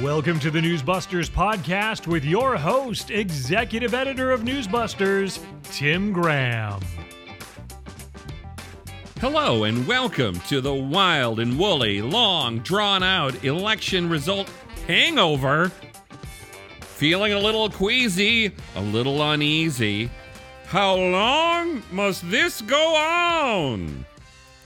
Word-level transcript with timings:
Welcome 0.00 0.40
to 0.40 0.50
the 0.50 0.60
Newsbusters 0.60 1.30
podcast 1.30 2.06
with 2.06 2.24
your 2.24 2.56
host, 2.56 3.10
executive 3.10 3.92
editor 3.92 4.32
of 4.32 4.40
Newsbusters, 4.40 5.38
Tim 5.64 6.12
Graham. 6.12 6.80
Hello, 9.20 9.64
and 9.64 9.86
welcome 9.86 10.40
to 10.48 10.60
the 10.60 10.74
wild 10.74 11.38
and 11.38 11.58
woolly, 11.58 12.02
long, 12.02 12.58
drawn 12.60 13.02
out 13.02 13.44
election 13.44 14.08
result 14.08 14.50
hangover. 14.86 15.70
Feeling 16.80 17.32
a 17.32 17.38
little 17.38 17.68
queasy, 17.68 18.52
a 18.74 18.80
little 18.80 19.22
uneasy. 19.22 20.10
How 20.66 20.96
long 20.96 21.82
must 21.92 22.28
this 22.30 22.62
go 22.62 22.96
on? 22.96 24.06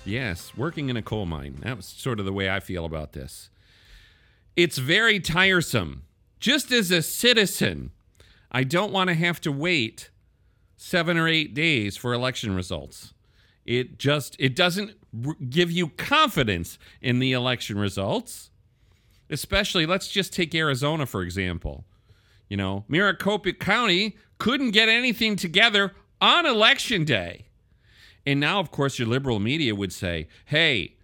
Yes, 0.04 0.56
working 0.56 0.88
in 0.88 0.96
a 0.96 1.02
coal 1.02 1.26
mine. 1.26 1.58
That 1.62 1.76
was 1.76 1.86
sort 1.86 2.20
of 2.20 2.26
the 2.26 2.32
way 2.32 2.48
I 2.48 2.60
feel 2.60 2.84
about 2.84 3.12
this. 3.12 3.50
It's 4.56 4.78
very 4.78 5.20
tiresome. 5.20 6.02
Just 6.40 6.72
as 6.72 6.90
a 6.90 7.02
citizen, 7.02 7.90
I 8.50 8.64
don't 8.64 8.92
want 8.92 9.08
to 9.08 9.14
have 9.14 9.40
to 9.42 9.52
wait 9.52 10.10
seven 10.76 11.16
or 11.16 11.28
eight 11.28 11.54
days 11.54 11.96
for 11.96 12.12
election 12.12 12.54
results. 12.54 13.12
It 13.64 13.98
just 13.98 14.36
it 14.38 14.54
doesn't 14.54 14.92
give 15.50 15.70
you 15.70 15.88
confidence 15.88 16.78
in 17.00 17.18
the 17.18 17.32
election 17.32 17.78
results. 17.78 18.50
Especially, 19.28 19.86
let's 19.86 20.08
just 20.08 20.32
take 20.32 20.54
Arizona 20.54 21.04
for 21.04 21.22
example. 21.22 21.84
You 22.48 22.56
know, 22.56 22.84
Maricopa 22.88 23.52
County 23.54 24.16
couldn't 24.38 24.70
get 24.70 24.88
anything 24.88 25.36
together 25.36 25.92
on 26.20 26.46
election 26.46 27.04
day. 27.04 27.46
And 28.24 28.40
now, 28.40 28.60
of 28.60 28.70
course, 28.70 28.98
your 28.98 29.08
liberal 29.08 29.38
media 29.38 29.74
would 29.74 29.92
say, 29.92 30.28
hey, 30.46 30.95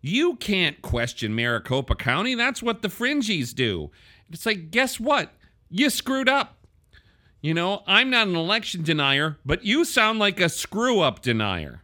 you 0.00 0.36
can't 0.36 0.80
question 0.82 1.34
Maricopa 1.34 1.94
County. 1.94 2.34
That's 2.34 2.62
what 2.62 2.82
the 2.82 2.88
fringies 2.88 3.54
do. 3.54 3.90
It's 4.30 4.46
like, 4.46 4.70
guess 4.70 5.00
what? 5.00 5.32
You 5.70 5.90
screwed 5.90 6.28
up. 6.28 6.56
You 7.40 7.54
know, 7.54 7.82
I'm 7.86 8.10
not 8.10 8.26
an 8.28 8.36
election 8.36 8.82
denier, 8.82 9.38
but 9.44 9.64
you 9.64 9.84
sound 9.84 10.18
like 10.18 10.40
a 10.40 10.48
screw 10.48 11.00
up 11.00 11.22
denier. 11.22 11.82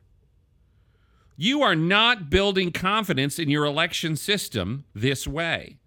You 1.37 1.63
are 1.63 1.77
not 1.77 2.31
building 2.31 2.73
confidence 2.73 3.39
in 3.39 3.51
your 3.51 3.65
election 3.65 4.17
system 4.17 4.85
this 4.95 5.27
way. 5.27 5.79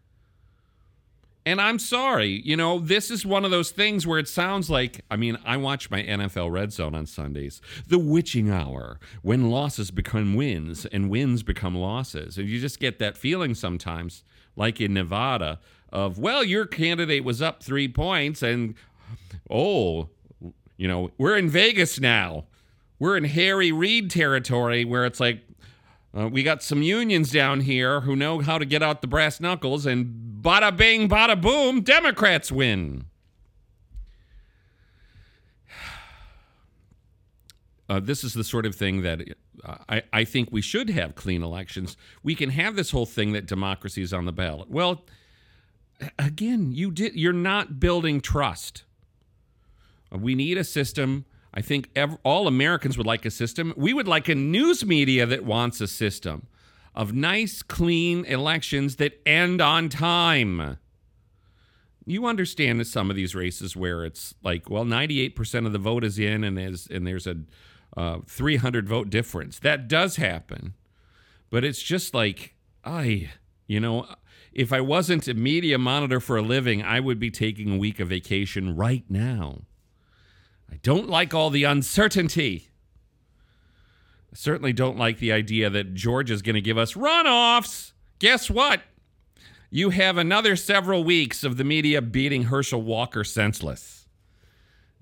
And 1.47 1.61
I'm 1.61 1.79
sorry, 1.79 2.41
you 2.43 2.57
know, 2.57 2.77
this 2.77 3.09
is 3.09 3.25
one 3.25 3.45
of 3.45 3.51
those 3.51 3.71
things 3.71 4.05
where 4.05 4.19
it 4.19 4.27
sounds 4.27 4.69
like 4.69 5.05
I 5.09 5.15
mean, 5.15 5.37
I 5.45 5.55
watch 5.55 5.89
my 5.89 6.03
NFL 6.03 6.51
Red 6.51 6.73
Zone 6.73 6.93
on 6.93 7.05
Sundays. 7.05 7.61
The 7.87 7.97
witching 7.97 8.51
hour, 8.51 8.99
when 9.21 9.49
losses 9.49 9.89
become 9.89 10.35
wins 10.35 10.85
and 10.87 11.09
wins 11.09 11.43
become 11.43 11.73
losses. 11.73 12.37
And 12.37 12.49
you 12.49 12.59
just 12.59 12.81
get 12.81 12.99
that 12.99 13.15
feeling 13.15 13.55
sometimes, 13.55 14.25
like 14.57 14.81
in 14.81 14.93
Nevada, 14.93 15.61
of, 15.89 16.19
well, 16.19 16.43
your 16.43 16.65
candidate 16.65 17.23
was 17.23 17.41
up 17.41 17.63
three 17.63 17.87
points, 17.87 18.43
and 18.43 18.75
oh, 19.49 20.09
you 20.75 20.89
know, 20.89 21.11
we're 21.17 21.37
in 21.37 21.49
Vegas 21.49 21.97
now. 21.97 22.43
We're 22.99 23.15
in 23.15 23.23
Harry 23.23 23.71
Reid 23.71 24.11
territory 24.11 24.83
where 24.83 25.05
it's 25.05 25.21
like, 25.21 25.45
uh, 26.17 26.27
we 26.27 26.41
got 26.41 26.63
some 26.63 26.81
unions 26.81 27.31
down 27.31 27.61
here 27.61 28.01
who 28.01 28.15
know 28.15 28.39
how 28.39 28.57
to 28.57 28.65
get 28.65 28.81
out 28.81 29.01
the 29.01 29.07
brass 29.07 29.39
knuckles, 29.39 29.85
and 29.85 30.41
bada 30.41 30.75
bing, 30.75 31.07
bada 31.07 31.39
boom, 31.39 31.81
Democrats 31.81 32.51
win. 32.51 33.05
Uh, 37.89 38.01
this 38.01 38.21
is 38.21 38.33
the 38.33 38.43
sort 38.43 38.65
of 38.65 38.75
thing 38.75 39.01
that 39.01 39.21
uh, 39.63 39.77
I, 39.87 40.03
I 40.11 40.23
think 40.25 40.49
we 40.51 40.61
should 40.61 40.89
have 40.89 41.15
clean 41.15 41.41
elections. 41.41 41.95
We 42.21 42.35
can 42.35 42.49
have 42.49 42.75
this 42.75 42.91
whole 42.91 43.05
thing 43.05 43.31
that 43.31 43.45
democracy 43.45 44.01
is 44.01 44.11
on 44.11 44.25
the 44.25 44.33
ballot. 44.33 44.69
Well, 44.69 45.05
again, 46.19 46.73
you 46.73 46.91
did. 46.91 47.15
You're 47.15 47.31
not 47.31 47.79
building 47.79 48.19
trust. 48.19 48.83
Uh, 50.13 50.17
we 50.17 50.35
need 50.35 50.57
a 50.57 50.65
system 50.65 51.23
I 51.57 51.61
think 51.61 51.89
ev- 51.95 52.19
all 52.23 52.47
Americans 52.47 52.99
would 52.99 53.07
like 53.07 53.25
a 53.25 53.31
system. 53.31 53.73
We 53.75 53.91
would 53.91 54.07
like 54.07 54.29
a 54.29 54.35
news 54.35 54.85
media 54.85 55.25
that 55.25 55.43
wants 55.43 55.81
a 55.81 55.87
system 55.87 56.45
of 56.93 57.13
nice, 57.13 57.63
clean 57.63 58.25
elections 58.25 58.97
that 58.97 59.19
end 59.25 59.59
on 59.59 59.89
time. 59.89 60.77
You 62.05 62.27
understand 62.27 62.79
that 62.79 62.85
some 62.85 63.09
of 63.09 63.15
these 63.15 63.33
races 63.33 63.75
where 63.75 64.05
it's 64.05 64.35
like, 64.43 64.69
well, 64.69 64.85
98% 64.85 65.65
of 65.65 65.73
the 65.73 65.79
vote 65.79 66.03
is 66.03 66.19
in 66.19 66.43
and 66.43 66.55
there's, 66.55 66.85
and 66.85 67.07
there's 67.07 67.25
a 67.25 67.37
uh, 67.97 68.19
300 68.27 68.87
vote 68.87 69.09
difference. 69.09 69.57
That 69.57 69.87
does 69.87 70.17
happen. 70.17 70.75
But 71.49 71.63
it's 71.63 71.81
just 71.81 72.13
like, 72.13 72.53
I, 72.85 73.31
you 73.65 73.79
know, 73.79 74.05
if 74.53 74.71
I 74.71 74.81
wasn't 74.81 75.27
a 75.27 75.33
media 75.33 75.79
monitor 75.79 76.19
for 76.19 76.37
a 76.37 76.43
living, 76.43 76.83
I 76.83 76.99
would 76.99 77.19
be 77.19 77.31
taking 77.31 77.73
a 77.73 77.77
week 77.79 77.99
of 77.99 78.09
vacation 78.09 78.75
right 78.75 79.05
now. 79.09 79.63
I 80.71 80.75
don't 80.83 81.09
like 81.09 81.33
all 81.33 81.49
the 81.49 81.63
uncertainty. 81.63 82.69
I 84.31 84.35
certainly 84.35 84.73
don't 84.73 84.97
like 84.97 85.19
the 85.19 85.31
idea 85.31 85.69
that 85.69 85.93
Georgia's 85.93 86.41
going 86.41 86.55
to 86.55 86.61
give 86.61 86.77
us 86.77 86.93
runoffs. 86.93 87.93
Guess 88.19 88.49
what? 88.49 88.81
You 89.69 89.89
have 89.89 90.17
another 90.17 90.55
several 90.55 91.03
weeks 91.03 91.43
of 91.43 91.57
the 91.57 91.63
media 91.63 92.01
beating 92.01 92.43
Herschel 92.43 92.81
Walker 92.81 93.23
senseless. 93.23 94.07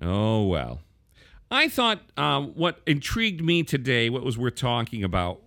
Oh, 0.02 0.46
well. 0.46 0.82
I 1.52 1.70
thought 1.70 2.02
um, 2.18 2.54
what 2.56 2.82
intrigued 2.88 3.44
me 3.44 3.64
today, 3.64 4.10
what 4.10 4.24
was 4.24 4.38
worth 4.38 4.56
talking 4.56 5.04
about, 5.04 5.42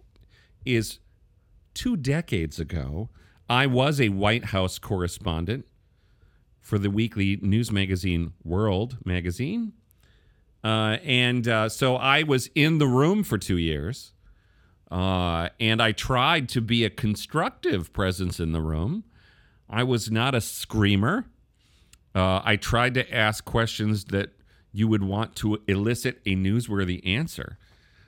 is 0.65 0.99
two 1.75 1.97
decades 1.97 2.61
ago, 2.61 3.09
I 3.51 3.67
was 3.67 4.01
a 4.01 4.11
White 4.11 4.47
House 4.47 4.79
correspondent 4.79 5.67
for 6.61 6.79
the 6.79 6.91
weekly 6.91 7.39
news 7.43 7.73
magazine 7.73 8.33
World 8.45 8.99
magazine. 9.05 9.73
Uh, 10.63 10.99
and 11.05 11.47
uh, 11.47 11.69
so 11.69 11.97
I 11.97 12.23
was 12.23 12.51
in 12.55 12.79
the 12.79 12.87
room 12.87 13.23
for 13.23 13.39
two 13.39 13.59
years. 13.59 14.13
Uh, 14.91 15.51
and 15.61 15.83
I 15.83 15.93
tried 15.93 16.49
to 16.51 16.61
be 16.61 16.85
a 16.85 16.91
constructive 16.91 17.93
presence 17.93 18.41
in 18.41 18.53
the 18.53 18.63
room. 18.63 19.05
I 19.69 19.83
was 19.83 20.11
not 20.11 20.35
a 20.35 20.41
screamer. 20.41 21.27
Uh, 22.15 22.41
I 22.43 22.57
tried 22.57 22.95
to 22.95 23.15
ask 23.15 23.45
questions 23.45 24.07
that 24.07 24.31
you 24.73 24.89
would 24.89 25.03
want 25.03 25.37
to 25.37 25.59
elicit 25.69 26.21
a 26.25 26.35
newsworthy 26.35 27.07
answer. 27.07 27.59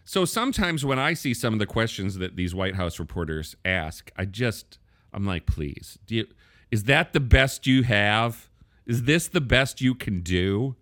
So 0.05 0.25
sometimes 0.25 0.85
when 0.85 0.99
I 0.99 1.13
see 1.13 1.35
some 1.35 1.53
of 1.53 1.59
the 1.59 1.67
questions 1.67 2.17
that 2.17 2.37
these 2.37 2.55
White 2.55 2.77
House 2.77 2.99
reporters 2.99 3.57
ask, 3.65 4.11
I 4.17 4.25
just, 4.25 4.79
I'm 5.13 5.25
like, 5.25 5.47
please, 5.47 5.99
you, 6.09 6.27
is 6.71 6.85
that 6.85 7.13
the 7.13 7.21
best 7.21 7.67
you 7.67 7.83
have? 7.83 8.49
Is 8.87 9.05
this 9.05 9.29
the 9.29 9.41
best 9.41 9.81
you 9.81 9.95
can 9.95 10.21
do? 10.21 10.77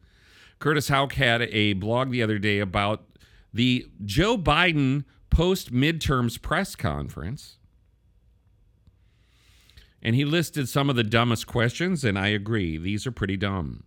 Curtis 0.58 0.88
Houck 0.88 1.14
had 1.14 1.42
a 1.42 1.74
blog 1.74 2.10
the 2.10 2.22
other 2.22 2.38
day 2.38 2.58
about 2.58 3.04
the 3.52 3.86
Joe 4.04 4.36
Biden 4.36 5.04
post 5.30 5.72
midterms 5.72 6.40
press 6.40 6.74
conference. 6.74 7.58
And 10.02 10.14
he 10.14 10.24
listed 10.24 10.68
some 10.68 10.88
of 10.88 10.96
the 10.96 11.04
dumbest 11.04 11.46
questions, 11.46 12.04
and 12.04 12.18
I 12.18 12.28
agree. 12.28 12.78
These 12.78 13.06
are 13.06 13.12
pretty 13.12 13.36
dumb. 13.36 13.84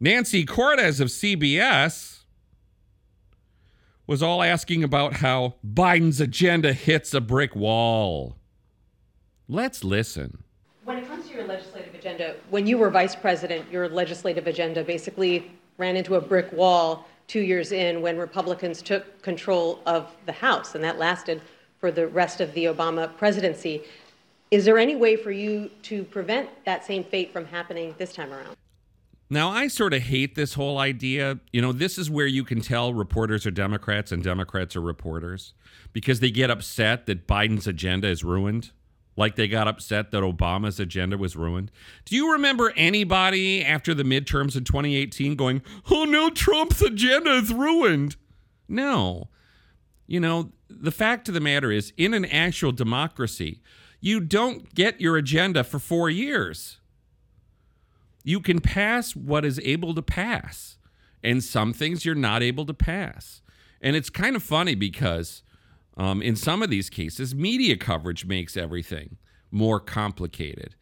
Nancy 0.00 0.44
Cordes 0.44 0.98
of 0.98 1.08
CBS 1.08 2.20
was 4.06 4.22
all 4.22 4.42
asking 4.42 4.82
about 4.82 5.14
how 5.14 5.54
Biden's 5.66 6.20
agenda 6.20 6.72
hits 6.72 7.14
a 7.14 7.20
brick 7.20 7.54
wall. 7.54 8.36
Let's 9.46 9.84
listen. 9.84 10.42
When 10.84 10.98
it 10.98 11.06
comes 11.06 11.28
to 11.28 11.34
your 11.34 11.46
legislative 11.46 11.94
agenda, 11.94 12.34
when 12.50 12.66
you 12.66 12.78
were 12.78 12.90
vice 12.90 13.14
president, 13.14 13.70
your 13.70 13.88
legislative 13.88 14.46
agenda 14.46 14.82
basically 14.82 15.50
ran 15.78 15.96
into 15.96 16.14
a 16.14 16.20
brick 16.20 16.52
wall 16.52 17.06
two 17.28 17.40
years 17.40 17.72
in 17.72 18.02
when 18.02 18.18
Republicans 18.18 18.82
took 18.82 19.22
control 19.22 19.80
of 19.86 20.14
the 20.26 20.32
House, 20.32 20.74
and 20.74 20.84
that 20.84 20.98
lasted 20.98 21.40
for 21.78 21.90
the 21.90 22.06
rest 22.06 22.40
of 22.40 22.52
the 22.54 22.66
Obama 22.66 23.14
presidency. 23.16 23.82
Is 24.50 24.64
there 24.64 24.78
any 24.78 24.96
way 24.96 25.16
for 25.16 25.30
you 25.30 25.70
to 25.84 26.04
prevent 26.04 26.50
that 26.64 26.84
same 26.84 27.04
fate 27.04 27.32
from 27.32 27.46
happening 27.46 27.94
this 27.98 28.12
time 28.12 28.32
around? 28.32 28.54
Now, 29.30 29.48
I 29.48 29.68
sort 29.68 29.94
of 29.94 30.02
hate 30.02 30.34
this 30.34 30.52
whole 30.52 30.76
idea. 30.76 31.38
You 31.54 31.62
know, 31.62 31.72
this 31.72 31.96
is 31.96 32.10
where 32.10 32.26
you 32.26 32.44
can 32.44 32.60
tell 32.60 32.92
reporters 32.92 33.46
are 33.46 33.50
Democrats 33.50 34.12
and 34.12 34.22
Democrats 34.22 34.76
are 34.76 34.82
reporters 34.82 35.54
because 35.94 36.20
they 36.20 36.30
get 36.30 36.50
upset 36.50 37.06
that 37.06 37.26
Biden's 37.26 37.66
agenda 37.66 38.08
is 38.08 38.22
ruined 38.22 38.72
like 39.16 39.36
they 39.36 39.48
got 39.48 39.68
upset 39.68 40.10
that 40.10 40.22
Obama's 40.22 40.80
agenda 40.80 41.18
was 41.18 41.36
ruined. 41.36 41.70
Do 42.04 42.16
you 42.16 42.32
remember 42.32 42.72
anybody 42.76 43.64
after 43.64 43.94
the 43.94 44.04
midterms 44.04 44.56
in 44.56 44.64
2018 44.64 45.36
going, 45.36 45.62
oh 45.90 46.04
no, 46.04 46.30
Trump's 46.30 46.80
agenda 46.80 47.32
is 47.34 47.52
ruined? 47.52 48.16
No. 48.68 49.28
You 50.06 50.20
know, 50.20 50.52
the 50.68 50.90
fact 50.90 51.28
of 51.28 51.34
the 51.34 51.40
matter 51.40 51.70
is, 51.70 51.92
in 51.96 52.14
an 52.14 52.24
actual 52.24 52.72
democracy, 52.72 53.60
you 54.00 54.20
don't 54.20 54.74
get 54.74 55.00
your 55.00 55.16
agenda 55.16 55.62
for 55.62 55.78
four 55.78 56.10
years. 56.10 56.78
You 58.24 58.40
can 58.40 58.60
pass 58.60 59.14
what 59.14 59.44
is 59.44 59.60
able 59.64 59.94
to 59.94 60.02
pass, 60.02 60.78
and 61.22 61.42
some 61.42 61.72
things 61.72 62.04
you're 62.04 62.14
not 62.14 62.42
able 62.42 62.66
to 62.66 62.74
pass. 62.74 63.42
And 63.80 63.96
it's 63.96 64.10
kind 64.10 64.36
of 64.36 64.42
funny 64.42 64.74
because 64.74 65.42
um, 65.96 66.22
in 66.22 66.36
some 66.36 66.62
of 66.62 66.70
these 66.70 66.88
cases, 66.88 67.34
media 67.34 67.76
coverage 67.76 68.24
makes 68.24 68.56
everything 68.56 69.16
more 69.50 69.78
complicated. 69.80 70.74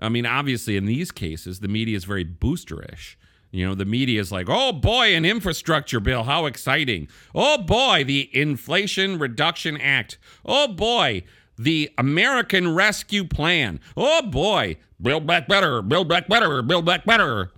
I 0.00 0.08
mean, 0.08 0.26
obviously, 0.26 0.76
in 0.76 0.84
these 0.86 1.10
cases, 1.10 1.60
the 1.60 1.68
media 1.68 1.96
is 1.96 2.04
very 2.04 2.24
boosterish. 2.24 3.16
You 3.50 3.66
know, 3.66 3.74
the 3.74 3.86
media 3.86 4.20
is 4.20 4.30
like, 4.30 4.46
oh 4.48 4.72
boy, 4.72 5.14
an 5.14 5.24
infrastructure 5.24 6.00
bill. 6.00 6.24
How 6.24 6.46
exciting. 6.46 7.08
Oh 7.34 7.58
boy, 7.58 8.04
the 8.04 8.28
Inflation 8.36 9.18
Reduction 9.18 9.80
Act. 9.80 10.18
Oh 10.44 10.68
boy, 10.68 11.24
the 11.56 11.90
American 11.96 12.74
Rescue 12.74 13.24
Plan. 13.24 13.80
Oh 13.96 14.22
boy, 14.22 14.76
build 15.00 15.26
back 15.26 15.48
better, 15.48 15.80
build 15.80 16.08
back 16.08 16.28
better, 16.28 16.60
build 16.62 16.84
back 16.84 17.06
better. 17.06 17.50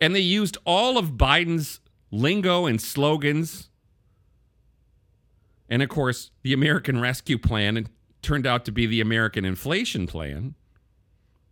And 0.00 0.14
they 0.14 0.20
used 0.20 0.58
all 0.64 0.98
of 0.98 1.12
Biden's 1.12 1.80
lingo 2.10 2.66
and 2.66 2.80
slogans. 2.80 3.70
And 5.68 5.82
of 5.82 5.88
course, 5.88 6.30
the 6.42 6.52
American 6.52 7.00
Rescue 7.00 7.38
Plan 7.38 7.88
turned 8.22 8.46
out 8.46 8.64
to 8.64 8.72
be 8.72 8.86
the 8.86 9.00
American 9.00 9.44
Inflation 9.44 10.06
Plan. 10.06 10.54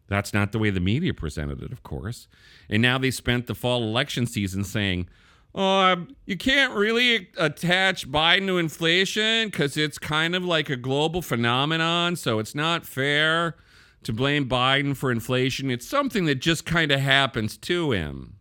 That's 0.08 0.32
not 0.32 0.52
the 0.52 0.58
way 0.58 0.70
the 0.70 0.80
media 0.80 1.12
presented 1.12 1.62
it, 1.62 1.72
of 1.72 1.82
course. 1.82 2.28
And 2.68 2.80
now 2.80 2.98
they 2.98 3.10
spent 3.10 3.46
the 3.46 3.54
fall 3.54 3.82
election 3.82 4.26
season 4.26 4.64
saying, 4.64 5.08
oh, 5.54 5.62
um, 5.62 6.16
you 6.26 6.36
can't 6.36 6.72
really 6.74 7.28
attach 7.36 8.10
Biden 8.10 8.46
to 8.46 8.58
inflation 8.58 9.48
because 9.48 9.76
it's 9.76 9.98
kind 9.98 10.34
of 10.36 10.44
like 10.44 10.70
a 10.70 10.76
global 10.76 11.22
phenomenon. 11.22 12.14
So 12.14 12.38
it's 12.38 12.54
not 12.54 12.86
fair 12.86 13.56
to 14.04 14.12
blame 14.12 14.48
Biden 14.48 14.96
for 14.96 15.10
inflation. 15.10 15.70
It's 15.70 15.88
something 15.88 16.26
that 16.26 16.36
just 16.36 16.64
kind 16.64 16.92
of 16.92 17.00
happens 17.00 17.56
to 17.58 17.90
him. 17.90 18.35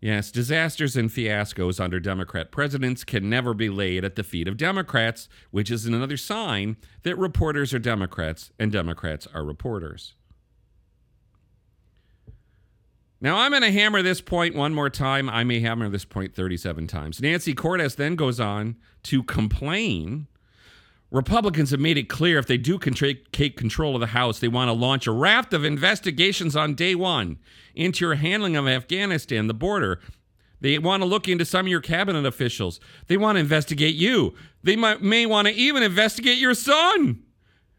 Yes, 0.00 0.30
disasters 0.30 0.96
and 0.96 1.10
fiascos 1.10 1.78
under 1.78 2.00
Democrat 2.00 2.50
presidents 2.50 3.04
can 3.04 3.28
never 3.28 3.52
be 3.52 3.68
laid 3.68 4.02
at 4.02 4.16
the 4.16 4.22
feet 4.22 4.48
of 4.48 4.56
Democrats, 4.56 5.28
which 5.50 5.70
is 5.70 5.84
another 5.84 6.16
sign 6.16 6.78
that 7.02 7.18
reporters 7.18 7.74
are 7.74 7.78
Democrats 7.78 8.50
and 8.58 8.72
Democrats 8.72 9.28
are 9.34 9.44
reporters. 9.44 10.14
Now, 13.20 13.36
I'm 13.36 13.50
going 13.50 13.62
to 13.62 13.70
hammer 13.70 14.00
this 14.00 14.22
point 14.22 14.54
one 14.54 14.72
more 14.72 14.88
time. 14.88 15.28
I 15.28 15.44
may 15.44 15.60
hammer 15.60 15.90
this 15.90 16.06
point 16.06 16.34
37 16.34 16.86
times. 16.86 17.20
Nancy 17.20 17.52
Cordes 17.52 17.96
then 17.96 18.16
goes 18.16 18.40
on 18.40 18.76
to 19.02 19.22
complain. 19.22 20.26
Republicans 21.10 21.70
have 21.70 21.80
made 21.80 21.98
it 21.98 22.08
clear 22.08 22.38
if 22.38 22.46
they 22.46 22.56
do 22.56 22.78
take 22.78 23.56
control 23.56 23.96
of 23.96 24.00
the 24.00 24.08
House, 24.08 24.38
they 24.38 24.48
want 24.48 24.68
to 24.68 24.72
launch 24.72 25.06
a 25.06 25.12
raft 25.12 25.52
of 25.52 25.64
investigations 25.64 26.54
on 26.54 26.74
day 26.74 26.94
one 26.94 27.38
into 27.74 28.04
your 28.04 28.14
handling 28.14 28.56
of 28.56 28.68
Afghanistan, 28.68 29.48
the 29.48 29.54
border. 29.54 30.00
They 30.60 30.78
want 30.78 31.02
to 31.02 31.08
look 31.08 31.26
into 31.26 31.44
some 31.44 31.66
of 31.66 31.70
your 31.70 31.80
cabinet 31.80 32.26
officials. 32.26 32.80
They 33.08 33.16
want 33.16 33.36
to 33.36 33.40
investigate 33.40 33.94
you. 33.94 34.34
They 34.62 34.76
might, 34.76 35.02
may 35.02 35.26
want 35.26 35.48
to 35.48 35.54
even 35.54 35.82
investigate 35.82 36.38
your 36.38 36.54
son. 36.54 37.22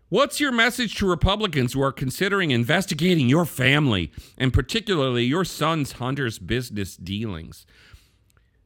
What's 0.10 0.42
your 0.42 0.51
message 0.51 0.95
to 0.95 1.07
Republicans 1.07 1.72
who 1.72 1.81
are 1.81 1.94
considering 1.94 2.51
investigating 2.51 3.30
your 3.30 3.45
family 3.45 4.12
and 4.38 4.51
particularly 4.51 5.24
your 5.24 5.45
son's 5.45 5.94
Hunter's 5.94 6.38
business 6.38 6.98
dealings? 6.98 7.66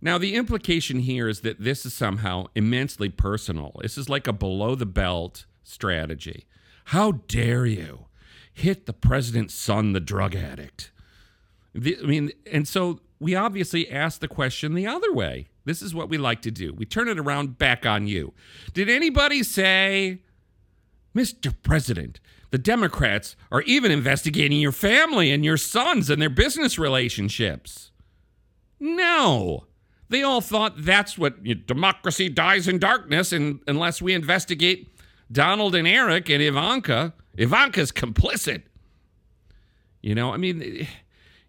Now, 0.06 0.20
the 0.20 0.36
implication 0.36 1.00
here 1.00 1.28
is 1.28 1.42
that 1.42 1.60
this 1.60 1.84
is 1.84 1.92
somehow 1.92 2.46
immensely 2.54 3.10
personal. 3.10 3.76
This 3.82 3.98
is 3.98 4.08
like 4.08 4.28
a 4.28 4.34
below 4.34 4.76
the 4.76 4.86
belt 4.86 5.48
strategy. 5.64 6.46
How 6.86 7.14
dare 7.28 7.66
you 7.66 8.06
hit 8.54 8.86
the 8.86 8.94
president's 8.94 9.56
son, 9.56 9.94
the 9.94 10.00
drug 10.00 10.36
addict? 10.36 10.92
The, 11.74 11.98
I 12.04 12.06
mean, 12.06 12.32
and 12.52 12.68
so 12.68 13.00
we 13.20 13.34
obviously 13.34 13.90
ask 13.90 14.20
the 14.20 14.28
question 14.28 14.76
the 14.76 14.86
other 14.86 15.12
way. 15.12 15.48
This 15.66 15.82
is 15.82 15.96
what 15.96 16.08
we 16.08 16.20
like 16.20 16.44
to 16.44 16.52
do. 16.52 16.72
We 16.72 16.86
turn 16.86 17.08
it 17.08 17.18
around 17.18 17.58
back 17.58 17.84
on 17.88 18.06
you. 18.06 18.32
Did 18.76 18.92
anybody 18.92 19.42
say 19.42 20.20
Mr. 21.16 21.52
President, 21.64 22.20
the 22.52 22.60
Democrats 22.60 23.36
are 23.52 23.64
even 23.64 23.90
investigating 23.90 24.60
your 24.60 24.72
family 24.72 25.32
and 25.32 25.44
your 25.44 25.58
sons 25.58 26.12
and 26.12 26.22
their 26.22 26.30
business 26.30 26.78
relationships. 26.78 27.90
No. 28.80 29.66
They 30.10 30.24
all 30.24 30.42
thought 30.42 30.74
that's 30.78 31.18
what 31.18 31.44
you 31.44 31.56
know, 31.56 31.62
democracy 31.66 32.30
dies 32.30 32.68
in 32.68 32.80
darkness 32.80 33.32
and 33.32 33.60
unless 33.68 34.02
we 34.02 34.14
investigate 34.14 34.88
Donald 35.32 35.76
and 35.76 35.88
Eric 35.88 36.30
and 36.30 36.42
Ivanka. 36.42 37.14
Ivanka's 37.38 37.92
complicit. 37.92 38.64
You 40.02 40.14
know, 40.14 40.32
I 40.32 40.38
mean, 40.38 40.88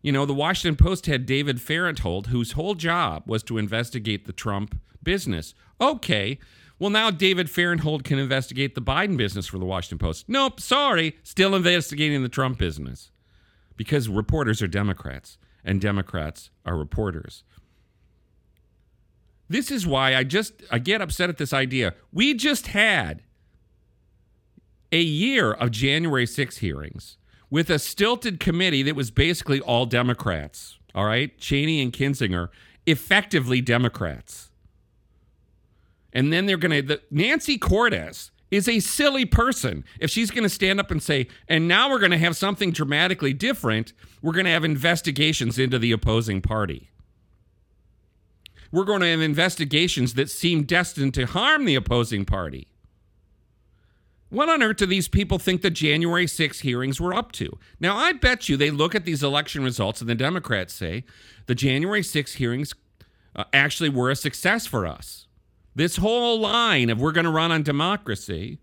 you 0.01 0.13
know, 0.13 0.25
the 0.25 0.35
Washington 0.35 0.77
Post 0.83 1.07
had 1.07 1.27
David 1.27 1.61
Fahrenthold, 1.61 2.29
whose 2.29 2.53
whole 2.53 2.75
job 2.75 3.25
was 3.27 3.43
to 3.45 3.59
investigate 3.59 4.27
the 4.27 4.33
Trump 4.33 4.81
business. 5.03 5.55
Okay, 5.81 6.39
well, 6.79 6.91
now 6.91 7.11
David 7.11 7.51
Fahrenthold 7.51 8.05
can 8.05 8.19
investigate 8.19 8.75
the 8.75 8.83
Biden 8.83 9.17
business 9.17 9.47
for 9.47 9.59
the 9.59 9.65
Washington 9.65 9.99
Post. 9.99 10.29
Nope, 10.29 10.61
sorry, 10.61 11.17
still 11.23 11.55
investigating 11.55 12.23
the 12.23 12.29
Trump 12.29 12.59
business 12.59 13.11
because 13.77 14.09
reporters 14.09 14.63
are 14.63 14.69
Democrats 14.69 15.39
and 15.65 15.81
Democrats 15.81 16.51
are 16.65 16.77
reporters. 16.77 17.45
This 19.49 19.71
is 19.71 19.87
why 19.87 20.17
I 20.17 20.25
just 20.25 20.55
I 20.71 20.79
get 20.79 21.01
upset 21.01 21.31
at 21.31 21.39
this 21.39 21.53
idea. 21.53 21.95
We 22.13 22.35
just 22.35 22.69
had 22.69 23.23
a 24.93 25.01
year 25.01 25.53
of 25.53 25.71
January 25.71 26.27
6 26.27 26.59
hearings 26.59 27.17
with 27.51 27.71
a 27.71 27.79
stilted 27.79 28.41
committee 28.41 28.83
that 28.83 28.97
was 28.97 29.11
basically 29.11 29.61
all 29.61 29.87
Democrats. 29.87 30.79
All 30.95 31.05
right, 31.05 31.37
Cheney 31.39 31.83
and 31.83 31.93
Kinzinger, 31.93 32.49
effectively 32.87 33.61
Democrats. 33.61 34.51
And 36.13 36.33
then 36.33 36.47
they're 36.47 36.57
going 36.57 36.87
to, 36.87 37.01
Nancy 37.11 37.59
Cordes 37.59 38.31
is 38.51 38.69
a 38.69 38.81
silly 38.81 39.27
person. 39.27 39.85
If 40.01 40.11
she's 40.11 40.31
going 40.31 40.45
to 40.45 40.49
stand 40.49 40.81
up 40.81 40.91
and 40.91 41.03
say, 41.03 41.29
and 41.49 41.69
now 41.69 41.91
we're 41.91 41.99
going 41.99 42.13
to 42.13 42.19
have 42.19 42.37
something 42.37 42.71
dramatically 42.71 43.35
different, 43.35 43.93
we're 44.23 44.33
going 44.33 44.47
to 44.47 44.51
have 44.53 44.65
investigations 44.65 45.59
into 45.59 45.79
the 45.79 45.93
opposing 45.93 46.41
party. 46.41 46.91
We're 48.73 48.85
going 48.85 49.01
to 49.01 49.11
have 49.11 49.21
investigations 49.21 50.15
that 50.15 50.31
seem 50.31 50.65
destined 50.65 51.15
to 51.15 51.27
harm 51.27 51.65
the 51.65 51.75
opposing 51.75 52.25
party. 52.25 52.69
What 54.29 54.49
on 54.49 54.63
earth 54.63 54.79
do 54.79 54.87
these 54.87 55.09
people 55.09 55.39
think 55.39 55.63
the 55.63 55.71
January 55.71 56.27
6 56.27 56.61
hearings 56.61 57.01
were 57.01 57.15
up 57.15 57.31
to? 57.33 57.59
Now, 57.79 57.97
I 57.97 58.13
bet 58.13 58.49
you 58.49 58.57
they 58.57 58.71
look 58.71 58.95
at 58.95 59.05
these 59.05 59.23
election 59.23 59.63
results 59.63 60.01
and 60.01 60.11
the 60.11 60.17
Democrats 60.17 60.75
say 60.75 61.05
the 61.47 61.55
January 61.55 62.03
6 62.03 62.35
hearings 62.35 62.75
uh, 63.37 63.45
actually 63.53 63.89
were 63.89 64.11
a 64.11 64.17
success 64.17 64.67
for 64.67 64.87
us. 64.87 65.27
This 65.75 65.99
whole 65.99 66.41
line 66.41 66.91
of 66.91 67.01
we're 67.01 67.13
going 67.13 67.25
to 67.25 67.31
run 67.31 67.53
on 67.53 67.63
democracy 67.63 68.59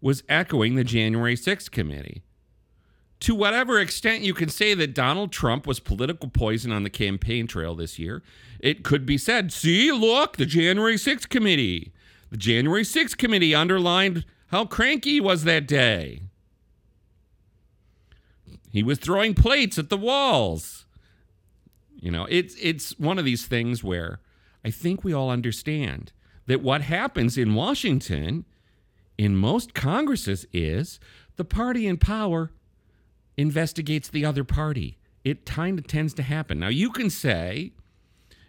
was 0.00 0.22
echoing 0.28 0.74
the 0.74 0.84
January 0.84 1.34
6 1.34 1.68
committee. 1.70 2.22
To 3.24 3.34
whatever 3.34 3.80
extent 3.80 4.20
you 4.20 4.34
can 4.34 4.50
say 4.50 4.74
that 4.74 4.92
Donald 4.92 5.32
Trump 5.32 5.66
was 5.66 5.80
political 5.80 6.28
poison 6.28 6.70
on 6.70 6.82
the 6.82 6.90
campaign 6.90 7.46
trail 7.46 7.74
this 7.74 7.98
year, 7.98 8.22
it 8.60 8.84
could 8.84 9.06
be 9.06 9.16
said, 9.16 9.50
see, 9.50 9.90
look, 9.90 10.36
the 10.36 10.44
January 10.44 10.96
6th 10.96 11.30
committee. 11.30 11.94
The 12.28 12.36
January 12.36 12.82
6th 12.82 13.16
committee 13.16 13.54
underlined 13.54 14.26
how 14.48 14.66
cranky 14.66 15.12
he 15.12 15.20
was 15.22 15.44
that 15.44 15.66
day. 15.66 16.24
He 18.68 18.82
was 18.82 18.98
throwing 18.98 19.32
plates 19.32 19.78
at 19.78 19.88
the 19.88 19.96
walls. 19.96 20.84
You 21.98 22.10
know, 22.10 22.26
it's 22.28 22.54
it's 22.60 22.98
one 22.98 23.18
of 23.18 23.24
these 23.24 23.46
things 23.46 23.82
where 23.82 24.20
I 24.62 24.70
think 24.70 25.02
we 25.02 25.14
all 25.14 25.30
understand 25.30 26.12
that 26.44 26.60
what 26.60 26.82
happens 26.82 27.38
in 27.38 27.54
Washington 27.54 28.44
in 29.16 29.34
most 29.34 29.72
Congresses 29.72 30.44
is 30.52 31.00
the 31.36 31.44
party 31.46 31.86
in 31.86 31.96
power 31.96 32.50
investigates 33.36 34.08
the 34.08 34.24
other 34.24 34.44
party. 34.44 34.98
It 35.24 35.46
kind 35.46 35.78
of 35.78 35.86
tends 35.86 36.14
to 36.14 36.22
happen. 36.22 36.60
Now, 36.60 36.68
you 36.68 36.90
can 36.90 37.10
say, 37.10 37.72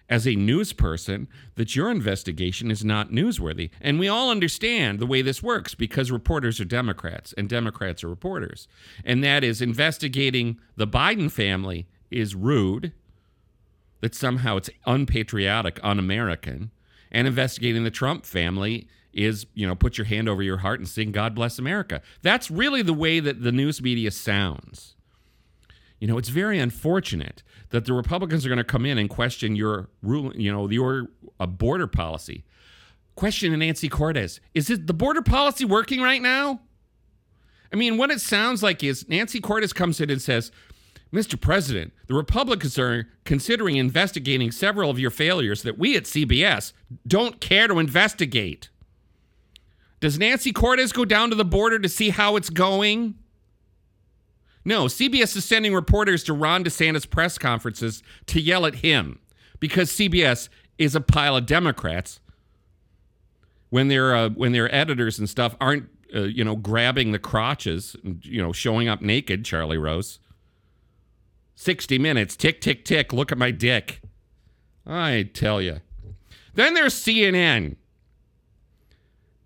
as 0.10 0.27
a 0.27 0.36
news 0.36 0.74
person, 0.74 1.27
that 1.56 1.75
your 1.75 1.89
investigation 1.89 2.70
is 2.70 2.86
not 2.86 3.12
newsworthy. 3.12 3.72
And 3.82 4.00
we 4.00 4.08
all 4.08 4.30
understand 4.30 5.00
the 5.00 5.06
way 5.06 5.22
this 5.22 5.42
works 5.42 5.74
because 5.74 6.12
reporters 6.12 6.60
are 6.60 6.65
Democrats 6.65 7.34
and 7.34 7.50
Democrats 7.50 8.04
are 8.04 8.10
reporters. 8.10 8.68
And 9.04 9.24
that 9.24 9.44
is 9.44 9.62
investigating 9.62 10.60
the 10.75 10.88
Biden 10.88 11.32
family 11.32 11.88
is 12.12 12.36
rude 12.36 12.92
that 14.01 14.13
somehow 14.13 14.58
it's 14.58 14.70
unpatriotic, 14.86 15.80
un 15.82 15.98
American, 15.98 16.70
and 17.12 17.27
investigating 17.27 17.84
the 17.84 17.92
Trump 17.92 18.25
family 18.25 18.88
is, 19.15 19.48
you 19.53 19.65
know, 19.65 19.74
put 19.74 19.98
your 19.98 20.05
hand 20.05 20.29
over 20.29 20.43
your 20.43 20.57
heart 20.57 20.79
and 20.79 20.88
sing 20.88 21.12
God 21.12 21.34
Bless 21.34 21.57
America. 21.57 22.01
That's 22.22 22.51
really 22.51 22.81
the 22.81 22.93
way 22.93 23.19
that 23.19 23.41
the 23.41 23.51
news 23.51 23.81
media 23.81 24.12
sounds. 24.12 24.95
You 26.00 26.07
know, 26.07 26.17
it's 26.17 26.29
very 26.29 26.60
unfortunate 26.60 27.41
that 27.69 27.86
the 27.86 27.93
Republicans 27.93 28.45
are 28.45 28.50
going 28.50 28.57
to 28.57 28.63
come 28.63 28.86
in 28.86 28.98
and 28.98 29.10
question 29.10 29.55
your 29.55 29.89
rule, 30.03 30.36
you 30.36 30.51
know, 30.51 30.69
your 30.69 31.07
uh, 31.39 31.45
border 31.45 31.88
policy. 31.88 32.43
Question 33.15 33.57
Nancy 33.57 33.88
Cordes: 33.88 34.41
Is 34.53 34.69
it 34.69 34.88
the 34.88 34.93
border 34.93 35.22
policy 35.22 35.63
working 35.63 36.01
right 36.01 36.22
now? 36.22 36.60
I 37.72 37.77
mean, 37.77 37.98
what 37.98 38.12
it 38.12 38.19
sounds 38.19 38.62
like 38.62 38.84
is 38.84 39.07
Nancy 39.07 39.39
Cordes 39.39 39.74
comes 39.74 40.00
in 40.01 40.10
and 40.10 40.22
says, 40.22 40.51
Mr. 41.13 41.39
President, 41.39 41.93
the 42.07 42.13
Republicans 42.13 42.77
are 42.77 43.07
considering 43.24 43.77
investigating 43.77 44.51
several 44.51 44.89
of 44.89 45.00
your 45.00 45.12
failures 45.12 45.63
that 45.63 45.77
we 45.77 45.95
at 45.95 46.03
CBS 46.03 46.74
don't 47.07 47.39
care 47.39 47.67
to 47.69 47.79
investigate. 47.79 48.69
Does 50.00 50.20
Nancy 50.20 50.52
Cordes 50.52 50.92
go 50.92 51.06
down 51.06 51.30
to 51.30 51.36
the 51.36 51.46
border 51.46 51.80
to 51.80 51.90
see 51.90 52.10
how 52.10 52.36
it's 52.36 52.50
going? 52.50 53.16
No, 54.64 54.86
CBS 54.86 55.36
is 55.36 55.46
sending 55.46 55.74
reporters 55.74 56.24
to 56.24 56.34
Ron 56.34 56.64
DeSantis 56.64 57.10
press 57.10 57.38
conferences 57.38 58.02
to 58.28 58.42
yell 58.42 58.66
at 58.66 58.75
him 58.75 59.20
because 59.60 59.92
CBS 59.92 60.50
is 60.78 60.96
a 60.96 61.02
pile 61.02 61.38
of 61.38 61.46
Democrats 61.46 62.20
when 63.70 63.88
their 63.88 64.16
uh, 64.16 64.30
when 64.30 64.52
their 64.52 64.74
editors 64.74 65.20
and 65.20 65.30
stuff 65.30 65.56
aren't 65.62 65.88
uh, 66.16 66.22
you 66.22 66.44
know 66.44 66.56
grabbing 66.56 67.12
the 67.12 67.20
crotches, 67.20 67.96
and, 68.04 68.25
you 68.25 68.42
know, 68.42 68.52
showing 68.52 68.88
up 68.88 69.02
naked. 69.02 69.46
Charlie 69.46 69.78
Rose. 69.78 70.20
60 71.58 71.98
minutes, 72.00 72.36
tick, 72.36 72.60
tick, 72.60 72.84
tick. 72.84 73.14
Look 73.14 73.32
at 73.32 73.38
my 73.38 73.50
dick. 73.50 74.02
I 74.86 75.30
tell 75.34 75.62
you. 75.62 75.80
Then 76.54 76.74
there's 76.74 76.94
CNN. 76.94 77.78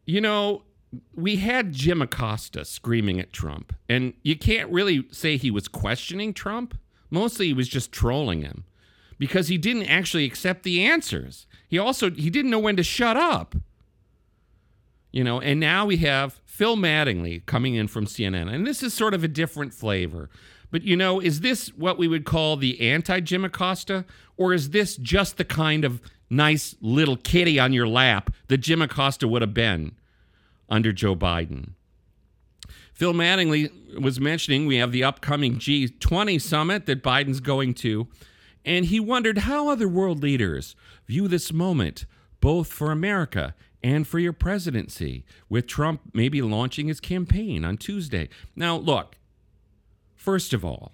You 0.09 0.21
know, 0.21 0.63
we 1.13 1.35
had 1.35 1.71
Jim 1.71 2.01
Acosta 2.01 2.65
screaming 2.65 3.19
at 3.19 3.31
Trump, 3.31 3.75
and 3.87 4.13
you 4.23 4.35
can't 4.35 4.67
really 4.71 5.07
say 5.11 5.37
he 5.37 5.51
was 5.51 5.67
questioning 5.67 6.33
Trump. 6.33 6.75
Mostly 7.11 7.45
he 7.45 7.53
was 7.53 7.67
just 7.67 7.91
trolling 7.91 8.41
him 8.41 8.63
because 9.19 9.49
he 9.49 9.59
didn't 9.59 9.85
actually 9.85 10.25
accept 10.25 10.63
the 10.63 10.83
answers. 10.83 11.45
He 11.67 11.77
also 11.77 12.09
he 12.09 12.31
didn't 12.31 12.49
know 12.49 12.57
when 12.57 12.75
to 12.77 12.81
shut 12.81 13.17
up. 13.17 13.55
You 15.11 15.23
know, 15.23 15.39
and 15.39 15.59
now 15.59 15.85
we 15.85 15.97
have 15.97 16.39
Phil 16.43 16.75
Mattingly 16.75 17.45
coming 17.45 17.75
in 17.75 17.87
from 17.87 18.07
CNN, 18.07 18.51
and 18.51 18.65
this 18.65 18.81
is 18.81 18.95
sort 18.95 19.13
of 19.13 19.23
a 19.23 19.27
different 19.27 19.75
flavor. 19.75 20.31
But 20.71 20.81
you 20.81 20.97
know, 20.97 21.19
is 21.19 21.41
this 21.41 21.67
what 21.75 21.99
we 21.99 22.07
would 22.07 22.25
call 22.25 22.57
the 22.57 22.81
anti 22.81 23.19
Jim 23.19 23.45
Acosta, 23.45 24.05
or 24.37 24.53
is 24.53 24.71
this 24.71 24.97
just 24.97 25.37
the 25.37 25.45
kind 25.45 25.85
of 25.85 26.01
nice 26.31 26.75
little 26.81 27.15
kitty 27.15 27.59
on 27.59 27.73
your 27.73 27.87
lap 27.87 28.31
that 28.47 28.57
Jim 28.57 28.81
Acosta 28.81 29.27
would 29.27 29.43
have 29.43 29.53
been 29.53 29.91
under 30.69 30.91
Joe 30.91 31.15
Biden? 31.15 31.71
Phil 32.93 33.13
Mattingly 33.13 33.99
was 33.99 34.19
mentioning 34.19 34.65
we 34.65 34.77
have 34.77 34.91
the 34.91 35.03
upcoming 35.03 35.55
G20 35.55 36.41
summit 36.41 36.85
that 36.85 37.03
Biden's 37.03 37.39
going 37.39 37.73
to, 37.75 38.07
and 38.65 38.85
he 38.85 38.99
wondered 38.99 39.39
how 39.39 39.69
other 39.69 39.87
world 39.87 40.21
leaders 40.21 40.75
view 41.07 41.27
this 41.27 41.53
moment, 41.53 42.05
both 42.41 42.67
for 42.67 42.91
America 42.91 43.55
and 43.81 44.05
for 44.05 44.19
your 44.19 44.33
presidency, 44.33 45.25
with 45.47 45.65
Trump 45.65 46.01
maybe 46.13 46.41
launching 46.41 46.87
his 46.87 46.99
campaign 46.99 47.63
on 47.63 47.77
Tuesday. 47.77 48.27
Now, 48.55 48.75
look, 48.75 49.15
First 50.19 50.51
of 50.51 50.65
all, 50.65 50.91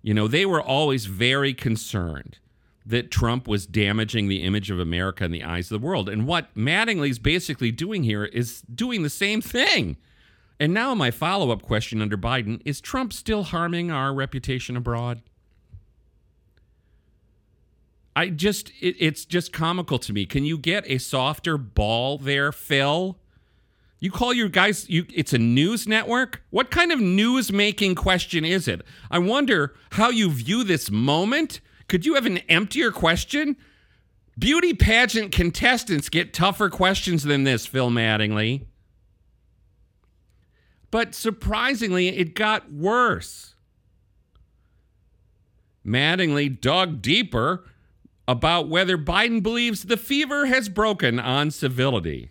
you 0.00 0.14
know, 0.14 0.26
they 0.26 0.46
were 0.46 0.62
always 0.62 1.04
very 1.04 1.52
concerned 1.52 2.38
that 2.86 3.10
Trump 3.10 3.48
was 3.48 3.66
damaging 3.66 4.28
the 4.28 4.42
image 4.42 4.70
of 4.70 4.78
America 4.78 5.24
in 5.24 5.32
the 5.32 5.42
eyes 5.42 5.70
of 5.70 5.80
the 5.80 5.86
world. 5.86 6.08
And 6.08 6.26
what 6.26 6.54
Mattingly's 6.54 7.18
basically 7.18 7.72
doing 7.72 8.04
here 8.04 8.24
is 8.24 8.62
doing 8.62 9.02
the 9.02 9.10
same 9.10 9.40
thing. 9.40 9.96
And 10.58 10.72
now, 10.72 10.94
my 10.94 11.10
follow 11.10 11.50
up 11.50 11.62
question 11.62 12.00
under 12.00 12.16
Biden 12.16 12.62
is 12.64 12.80
Trump 12.80 13.12
still 13.12 13.42
harming 13.42 13.90
our 13.90 14.14
reputation 14.14 14.76
abroad? 14.76 15.20
I 18.14 18.28
just, 18.28 18.70
it, 18.80 18.96
it's 18.98 19.26
just 19.26 19.52
comical 19.52 19.98
to 19.98 20.12
me. 20.12 20.24
Can 20.24 20.44
you 20.44 20.56
get 20.56 20.88
a 20.88 20.96
softer 20.96 21.58
ball 21.58 22.16
there, 22.16 22.52
Phil? 22.52 23.18
You 23.98 24.10
call 24.10 24.32
your 24.32 24.48
guys 24.48 24.88
you 24.88 25.06
it's 25.12 25.32
a 25.32 25.38
news 25.38 25.86
network? 25.88 26.42
What 26.50 26.70
kind 26.70 26.92
of 26.92 27.00
news 27.00 27.50
making 27.50 27.94
question 27.94 28.44
is 28.44 28.68
it? 28.68 28.82
I 29.10 29.18
wonder 29.18 29.74
how 29.92 30.10
you 30.10 30.30
view 30.30 30.64
this 30.64 30.90
moment. 30.90 31.60
Could 31.88 32.04
you 32.04 32.14
have 32.14 32.26
an 32.26 32.38
emptier 32.48 32.90
question? 32.90 33.56
Beauty 34.38 34.74
pageant 34.74 35.32
contestants 35.32 36.08
get 36.08 36.34
tougher 36.34 36.68
questions 36.68 37.22
than 37.22 37.44
this, 37.44 37.64
Phil 37.66 37.90
Mattingly. 37.90 38.66
But 40.90 41.14
surprisingly, 41.14 42.08
it 42.08 42.34
got 42.34 42.72
worse. 42.72 43.54
Mattingly 45.86 46.60
dug 46.60 47.00
deeper 47.00 47.64
about 48.28 48.68
whether 48.68 48.98
Biden 48.98 49.42
believes 49.42 49.84
the 49.84 49.96
fever 49.96 50.46
has 50.46 50.68
broken 50.68 51.20
on 51.20 51.50
civility. 51.50 52.30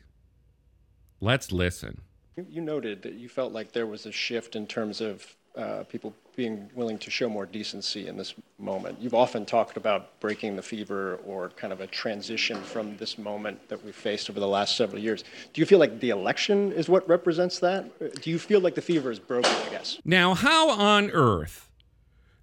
Let's 1.22 1.52
listen. 1.52 2.02
You 2.36 2.62
noted 2.62 3.02
that 3.04 3.14
you 3.14 3.30
felt 3.30 3.54
like 3.54 3.72
there 3.72 3.88
was 3.88 4.06
a 4.06 4.12
shift 4.12 4.56
in 4.56 4.68
terms 4.68 5.00
of 5.00 5.36
uh, 5.58 5.84
people 5.84 6.14
being 6.36 6.70
willing 6.76 6.98
to 6.98 7.10
show 7.10 7.30
more 7.30 7.46
decency 7.46 8.08
in 8.08 8.18
this 8.18 8.34
moment. 8.60 8.98
You've 9.00 9.14
often 9.14 9.46
talked 9.46 9.78
about 9.78 10.20
breaking 10.20 10.56
the 10.56 10.62
fever 10.62 11.20
or 11.26 11.50
kind 11.52 11.72
of 11.72 11.82
a 11.82 11.88
transition 11.88 12.62
from 12.62 12.98
this 12.98 13.18
moment 13.18 13.70
that 13.70 13.84
we've 13.84 13.96
faced 13.96 14.30
over 14.30 14.40
the 14.40 14.48
last 14.48 14.76
several 14.76 15.02
years. 15.02 15.24
Do 15.54 15.62
you 15.62 15.66
feel 15.66 15.80
like 15.80 16.00
the 16.00 16.10
election 16.10 16.74
is 16.74 16.90
what 16.90 17.08
represents 17.08 17.60
that? 17.60 18.22
Do 18.22 18.30
you 18.30 18.40
feel 18.40 18.60
like 18.60 18.76
the 18.76 18.82
fever 18.82 19.12
is 19.12 19.20
broken, 19.20 19.52
I 19.52 19.70
guess? 19.70 20.00
Now, 20.04 20.34
how 20.34 20.72
on 20.72 21.10
earth 21.12 21.70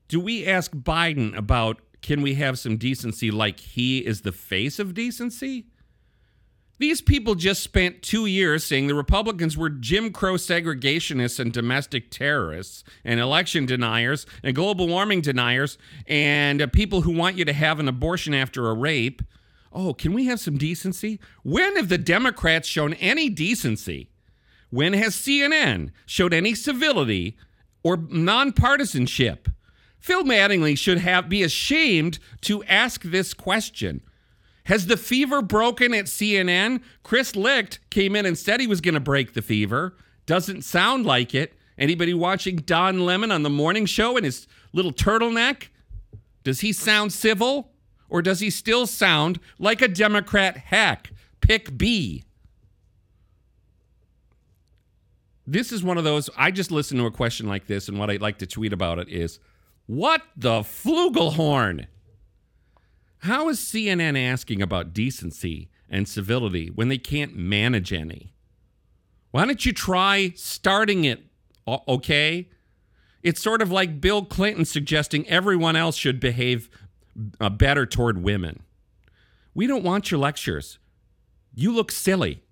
do 0.08 0.20
we 0.20 0.46
ask 0.46 0.72
Biden 0.72 1.36
about 1.36 1.80
can 2.00 2.20
we 2.20 2.34
have 2.34 2.58
some 2.58 2.76
decency 2.76 3.30
like 3.30 3.60
he 3.60 3.98
is 3.98 4.22
the 4.22 4.32
face 4.32 4.78
of 4.78 4.92
decency? 4.92 5.66
These 6.78 7.00
people 7.00 7.34
just 7.34 7.62
spent 7.62 8.02
two 8.02 8.26
years 8.26 8.64
saying 8.64 8.86
the 8.86 8.94
Republicans 8.94 9.56
were 9.56 9.70
Jim 9.70 10.10
Crow 10.10 10.34
segregationists 10.34 11.38
and 11.38 11.52
domestic 11.52 12.10
terrorists 12.10 12.82
and 13.04 13.20
election 13.20 13.66
deniers 13.66 14.26
and 14.42 14.54
global 14.54 14.88
warming 14.88 15.20
deniers 15.20 15.78
and 16.06 16.60
uh, 16.60 16.66
people 16.66 17.02
who 17.02 17.12
want 17.16 17.36
you 17.36 17.44
to 17.44 17.52
have 17.52 17.78
an 17.78 17.88
abortion 17.88 18.34
after 18.34 18.68
a 18.68 18.74
rape. 18.74 19.22
Oh, 19.72 19.94
can 19.94 20.12
we 20.12 20.24
have 20.26 20.40
some 20.40 20.58
decency? 20.58 21.20
When 21.44 21.76
have 21.76 21.88
the 21.88 21.98
Democrats 21.98 22.66
shown 22.66 22.94
any 22.94 23.28
decency? 23.28 24.10
When 24.70 24.94
has 24.94 25.14
CNN 25.14 25.90
showed 26.06 26.34
any 26.34 26.54
civility 26.54 27.36
or 27.84 27.96
nonpartisanship? 27.96 29.52
Phil 29.98 30.24
Mattingly 30.24 30.76
should 30.76 30.98
have 30.98 31.28
be 31.28 31.42
ashamed 31.42 32.18
to 32.40 32.64
ask 32.64 33.02
this 33.02 33.34
question. 33.34 34.00
Has 34.64 34.86
the 34.86 34.96
fever 34.96 35.42
broken 35.42 35.92
at 35.92 36.04
CNN? 36.06 36.82
Chris 37.02 37.34
Licht 37.34 37.80
came 37.90 38.14
in 38.14 38.26
and 38.26 38.38
said 38.38 38.60
he 38.60 38.66
was 38.66 38.80
going 38.80 38.94
to 38.94 39.00
break 39.00 39.34
the 39.34 39.42
fever. 39.42 39.96
Doesn't 40.26 40.62
sound 40.62 41.04
like 41.04 41.34
it. 41.34 41.54
Anybody 41.76 42.14
watching 42.14 42.56
Don 42.56 43.00
Lemon 43.00 43.32
on 43.32 43.42
the 43.42 43.50
morning 43.50 43.86
show 43.86 44.16
in 44.16 44.24
his 44.24 44.46
little 44.72 44.92
turtleneck? 44.92 45.68
Does 46.44 46.60
he 46.60 46.72
sound 46.72 47.12
civil? 47.12 47.72
Or 48.08 48.22
does 48.22 48.40
he 48.40 48.50
still 48.50 48.86
sound 48.86 49.40
like 49.58 49.80
a 49.82 49.88
Democrat 49.88 50.56
hack? 50.56 51.10
Pick 51.40 51.76
B. 51.76 52.24
This 55.46 55.72
is 55.72 55.82
one 55.82 55.98
of 55.98 56.04
those. 56.04 56.30
I 56.36 56.50
just 56.50 56.70
listen 56.70 56.98
to 56.98 57.06
a 57.06 57.10
question 57.10 57.48
like 57.48 57.66
this, 57.66 57.88
and 57.88 57.98
what 57.98 58.10
I'd 58.10 58.22
like 58.22 58.38
to 58.38 58.46
tweet 58.46 58.72
about 58.72 58.98
it 58.98 59.08
is 59.08 59.40
what 59.86 60.22
the 60.36 60.60
flugelhorn? 60.60 61.86
How 63.22 63.48
is 63.48 63.60
CNN 63.60 64.20
asking 64.20 64.60
about 64.62 64.92
decency 64.92 65.70
and 65.88 66.08
civility 66.08 66.70
when 66.70 66.88
they 66.88 66.98
can't 66.98 67.36
manage 67.36 67.92
any? 67.92 68.34
Why 69.30 69.44
don't 69.44 69.64
you 69.64 69.72
try 69.72 70.32
starting 70.34 71.04
it, 71.04 71.22
okay? 71.68 72.48
It's 73.22 73.40
sort 73.40 73.62
of 73.62 73.70
like 73.70 74.00
Bill 74.00 74.24
Clinton 74.24 74.64
suggesting 74.64 75.28
everyone 75.28 75.76
else 75.76 75.94
should 75.96 76.18
behave 76.18 76.68
uh, 77.40 77.48
better 77.48 77.86
toward 77.86 78.24
women. 78.24 78.64
We 79.54 79.68
don't 79.68 79.84
want 79.84 80.10
your 80.10 80.18
lectures. 80.18 80.80
You 81.54 81.72
look 81.72 81.92
silly. 81.92 82.42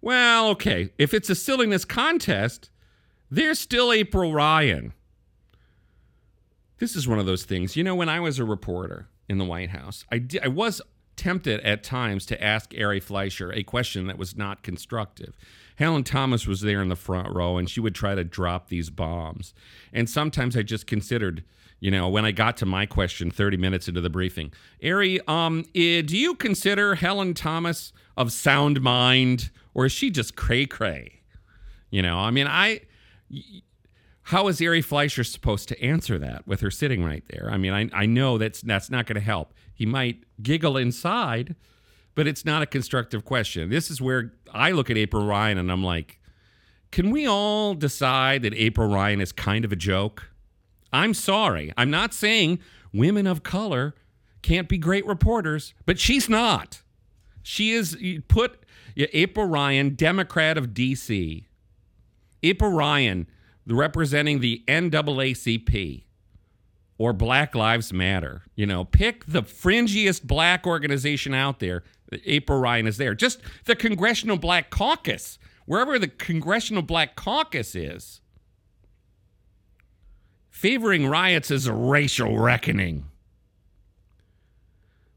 Well, 0.00 0.50
okay, 0.50 0.90
if 0.98 1.12
it's 1.12 1.30
a 1.30 1.34
silliness 1.34 1.84
contest, 1.84 2.70
there's 3.28 3.58
still 3.58 3.90
April 3.90 4.32
Ryan. 4.32 4.92
This 6.78 6.94
is 6.94 7.08
one 7.08 7.18
of 7.18 7.26
those 7.26 7.44
things. 7.44 7.74
You 7.74 7.82
know, 7.82 7.96
when 7.96 8.08
I 8.08 8.20
was 8.20 8.38
a 8.38 8.44
reporter, 8.44 9.08
in 9.28 9.38
the 9.38 9.44
White 9.44 9.70
House. 9.70 10.04
I, 10.12 10.24
I 10.42 10.48
was 10.48 10.80
tempted 11.16 11.60
at 11.60 11.82
times 11.84 12.26
to 12.26 12.42
ask 12.42 12.72
Ari 12.78 13.00
Fleischer 13.00 13.52
a 13.52 13.62
question 13.62 14.06
that 14.06 14.18
was 14.18 14.36
not 14.36 14.62
constructive. 14.62 15.36
Helen 15.76 16.04
Thomas 16.04 16.46
was 16.46 16.60
there 16.60 16.82
in 16.82 16.88
the 16.88 16.96
front 16.96 17.34
row 17.34 17.58
and 17.58 17.68
she 17.68 17.80
would 17.80 17.94
try 17.94 18.14
to 18.14 18.24
drop 18.24 18.68
these 18.68 18.90
bombs. 18.90 19.54
And 19.92 20.08
sometimes 20.08 20.56
I 20.56 20.62
just 20.62 20.86
considered, 20.86 21.44
you 21.80 21.90
know, 21.90 22.08
when 22.08 22.24
I 22.24 22.32
got 22.32 22.56
to 22.58 22.66
my 22.66 22.86
question 22.86 23.30
30 23.30 23.56
minutes 23.56 23.88
into 23.88 24.00
the 24.00 24.10
briefing, 24.10 24.52
Ari, 24.84 25.20
um, 25.26 25.64
do 25.74 26.16
you 26.16 26.34
consider 26.34 26.94
Helen 26.94 27.34
Thomas 27.34 27.92
of 28.16 28.32
sound 28.32 28.80
mind 28.80 29.50
or 29.74 29.86
is 29.86 29.92
she 29.92 30.10
just 30.10 30.36
cray 30.36 30.66
cray? 30.66 31.20
You 31.90 32.02
know, 32.02 32.18
I 32.18 32.30
mean, 32.30 32.46
I 32.46 32.80
how 34.24 34.48
is 34.48 34.60
Ari 34.62 34.82
Fleischer 34.82 35.24
supposed 35.24 35.68
to 35.68 35.82
answer 35.82 36.18
that 36.18 36.46
with 36.46 36.60
her 36.60 36.70
sitting 36.70 37.04
right 37.04 37.24
there? 37.28 37.48
I 37.50 37.56
mean, 37.56 37.72
I, 37.72 37.88
I 37.92 38.06
know 38.06 38.38
that's 38.38 38.60
that's 38.60 38.90
not 38.90 39.06
going 39.06 39.16
to 39.16 39.20
help. 39.20 39.52
He 39.74 39.86
might 39.86 40.24
giggle 40.42 40.76
inside, 40.76 41.56
but 42.14 42.26
it's 42.26 42.44
not 42.44 42.62
a 42.62 42.66
constructive 42.66 43.24
question. 43.24 43.68
This 43.70 43.90
is 43.90 44.00
where 44.00 44.32
I 44.52 44.70
look 44.70 44.90
at 44.90 44.96
April 44.96 45.26
Ryan 45.26 45.58
and 45.58 45.72
I'm 45.72 45.82
like, 45.82 46.20
can 46.92 47.10
we 47.10 47.26
all 47.26 47.74
decide 47.74 48.42
that 48.42 48.54
April 48.54 48.88
Ryan 48.88 49.20
is 49.20 49.32
kind 49.32 49.64
of 49.64 49.72
a 49.72 49.76
joke? 49.76 50.30
I'm 50.92 51.14
sorry. 51.14 51.72
I'm 51.76 51.90
not 51.90 52.12
saying 52.12 52.60
women 52.92 53.26
of 53.26 53.42
color 53.42 53.94
can't 54.42 54.68
be 54.68 54.76
great 54.76 55.06
reporters, 55.06 55.72
but 55.86 55.98
she's 55.98 56.28
not. 56.28 56.82
She 57.42 57.72
is 57.72 57.96
put 58.28 58.64
April 58.96 59.46
Ryan, 59.46 59.94
Democrat 59.94 60.58
of 60.58 60.68
DC. 60.68 61.46
April 62.42 62.72
Ryan 62.72 63.26
representing 63.66 64.40
the 64.40 64.62
NAACP 64.66 66.04
or 66.98 67.12
Black 67.12 67.54
Lives 67.54 67.92
Matter. 67.92 68.42
You 68.54 68.66
know, 68.66 68.84
pick 68.84 69.24
the 69.26 69.42
fringiest 69.42 70.24
black 70.24 70.66
organization 70.66 71.34
out 71.34 71.58
there. 71.60 71.82
April 72.24 72.60
Ryan 72.60 72.86
is 72.86 72.96
there. 72.96 73.14
Just 73.14 73.40
the 73.64 73.74
Congressional 73.74 74.36
Black 74.36 74.70
Caucus, 74.70 75.38
wherever 75.66 75.98
the 75.98 76.08
Congressional 76.08 76.82
Black 76.82 77.16
Caucus 77.16 77.74
is, 77.74 78.20
favoring 80.50 81.06
riots 81.06 81.50
as 81.50 81.66
a 81.66 81.72
racial 81.72 82.38
reckoning. 82.38 83.06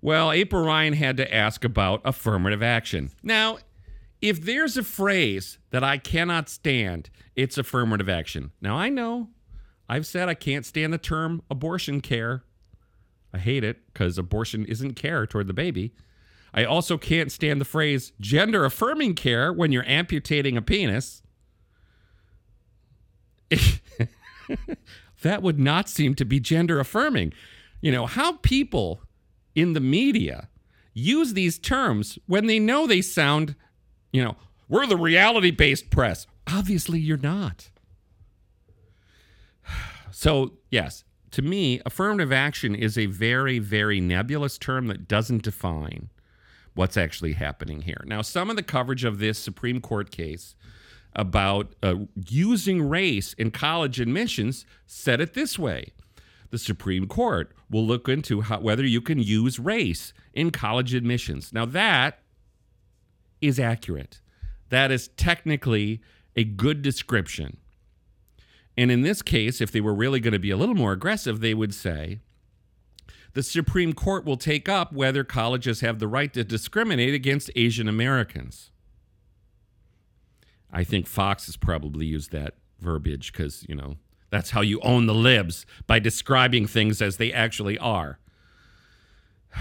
Well, 0.02 0.32
April 0.32 0.64
Ryan 0.66 0.94
had 0.94 1.18
to 1.18 1.34
ask 1.34 1.64
about 1.64 2.02
affirmative 2.06 2.62
action. 2.62 3.12
Now, 3.22 3.58
if 4.22 4.42
there's 4.42 4.78
a 4.78 4.84
phrase 4.84 5.58
that 5.72 5.84
I 5.84 5.98
cannot 5.98 6.50
stand, 6.50 7.10
it's 7.36 7.58
affirmative 7.58 8.10
action. 8.10 8.52
Now, 8.62 8.78
I 8.78 8.90
know 8.90 9.30
I've 9.88 10.08
said 10.08 10.30
I 10.30 10.34
can't 10.34 10.66
stand 10.66 10.94
the 10.94 10.98
term 10.98 11.42
abortion 11.50 12.02
care. 12.02 12.44
I 13.34 13.38
hate 13.38 13.64
it 13.64 13.86
because 13.88 14.18
abortion 14.18 14.66
isn't 14.66 14.94
care 14.94 15.28
toward 15.28 15.48
the 15.48 15.54
baby. 15.54 15.94
I 16.54 16.64
also 16.64 16.98
can't 16.98 17.32
stand 17.32 17.60
the 17.60 17.66
phrase 17.66 18.14
gender 18.20 18.64
affirming 18.64 19.16
care 19.16 19.52
when 19.52 19.72
you're 19.72 19.86
amputating 19.86 20.56
a 20.56 20.62
penis. 20.62 21.22
that 25.22 25.42
would 25.42 25.60
not 25.60 25.90
seem 25.90 26.16
to 26.16 26.26
be 26.26 26.40
gender 26.40 26.80
affirming. 26.80 27.34
You 27.82 27.92
know, 27.92 28.06
how 28.06 28.38
people 28.38 29.02
in 29.54 29.74
the 29.74 29.82
media 29.82 30.50
use 30.94 31.34
these 31.34 31.60
terms 31.60 32.18
when 32.26 32.48
they 32.48 32.58
know 32.58 32.88
they 32.88 33.02
sound, 33.02 33.56
you 34.16 34.24
know, 34.24 34.38
we're 34.70 34.88
the 34.88 34.96
reality 34.96 35.52
based 35.52 35.90
press. 35.90 36.26
Obviously, 36.48 37.00
you're 37.00 37.18
not. 37.18 37.70
So, 40.12 40.54
yes, 40.72 41.04
to 41.32 41.42
me, 41.42 41.82
affirmative 41.86 42.32
action 42.32 42.74
is 42.74 42.98
a 42.98 43.08
very, 43.08 43.60
very 43.60 44.00
nebulous 44.00 44.58
term 44.58 44.88
that 44.88 45.10
doesn't 45.10 45.44
define 45.44 46.10
what's 46.74 46.96
actually 46.96 47.34
happening 47.34 47.82
here. 47.82 48.02
Now, 48.06 48.22
some 48.22 48.50
of 48.50 48.56
the 48.56 48.64
coverage 48.64 49.04
of 49.04 49.20
this 49.20 49.38
Supreme 49.38 49.82
Court 49.82 50.12
case 50.12 50.56
about 51.14 51.76
uh, 51.84 51.96
using 52.30 52.88
race 52.88 53.34
in 53.34 53.52
college 53.52 54.00
admissions 54.00 54.66
said 54.88 55.20
it 55.20 55.34
this 55.34 55.60
way 55.60 55.92
the 56.50 56.58
Supreme 56.58 57.08
Court 57.08 57.54
will 57.70 57.86
look 57.86 58.08
into 58.08 58.40
how, 58.40 58.62
whether 58.62 58.86
you 58.86 59.02
can 59.02 59.20
use 59.20 59.60
race 59.60 60.14
in 60.34 60.52
college 60.52 60.94
admissions. 60.94 61.52
Now, 61.52 61.66
that 61.66 62.20
is 63.42 63.60
accurate. 63.60 64.22
That 64.70 64.92
is 64.92 65.10
technically 65.10 66.02
a 66.36 66.44
good 66.44 66.82
description 66.82 67.58
and 68.78 68.92
in 68.92 69.02
this 69.02 69.22
case, 69.22 69.62
if 69.62 69.72
they 69.72 69.82
were 69.82 69.94
really 69.94 70.20
going 70.20 70.34
to 70.34 70.40
be 70.40 70.52
a 70.52 70.58
little 70.58 70.76
more 70.76 70.92
aggressive, 70.92 71.40
they 71.40 71.54
would 71.54 71.74
say 71.74 72.20
the 73.34 73.44
Supreme 73.44 73.94
Court 73.94 74.26
will 74.26 74.38
take 74.38 74.68
up 74.68 74.92
whether 74.92 75.24
colleges 75.24 75.82
have 75.82 76.00
the 76.00 76.08
right 76.08 76.34
to 76.34 76.44
discriminate 76.44 77.14
against 77.14 77.50
Asian 77.56 77.88
Americans. 77.88 78.72
I 80.72 80.84
think 80.84 81.08
Fox 81.08 81.46
has 81.46 81.56
probably 81.56 82.06
used 82.06 82.32
that 82.32 82.56
verbiage 82.80 83.32
because, 83.32 83.66
you 83.70 83.76
know, 83.76 83.96
that's 84.30 84.50
how 84.50 84.62
you 84.62 84.82
own 84.82 85.06
the 85.06 85.14
libs 85.14 85.66
by 85.88 86.00
describing 86.00 86.68
things 86.68 87.02
as 87.02 87.18
they 87.18 87.32
actually 87.32 87.78
are. 87.78 88.20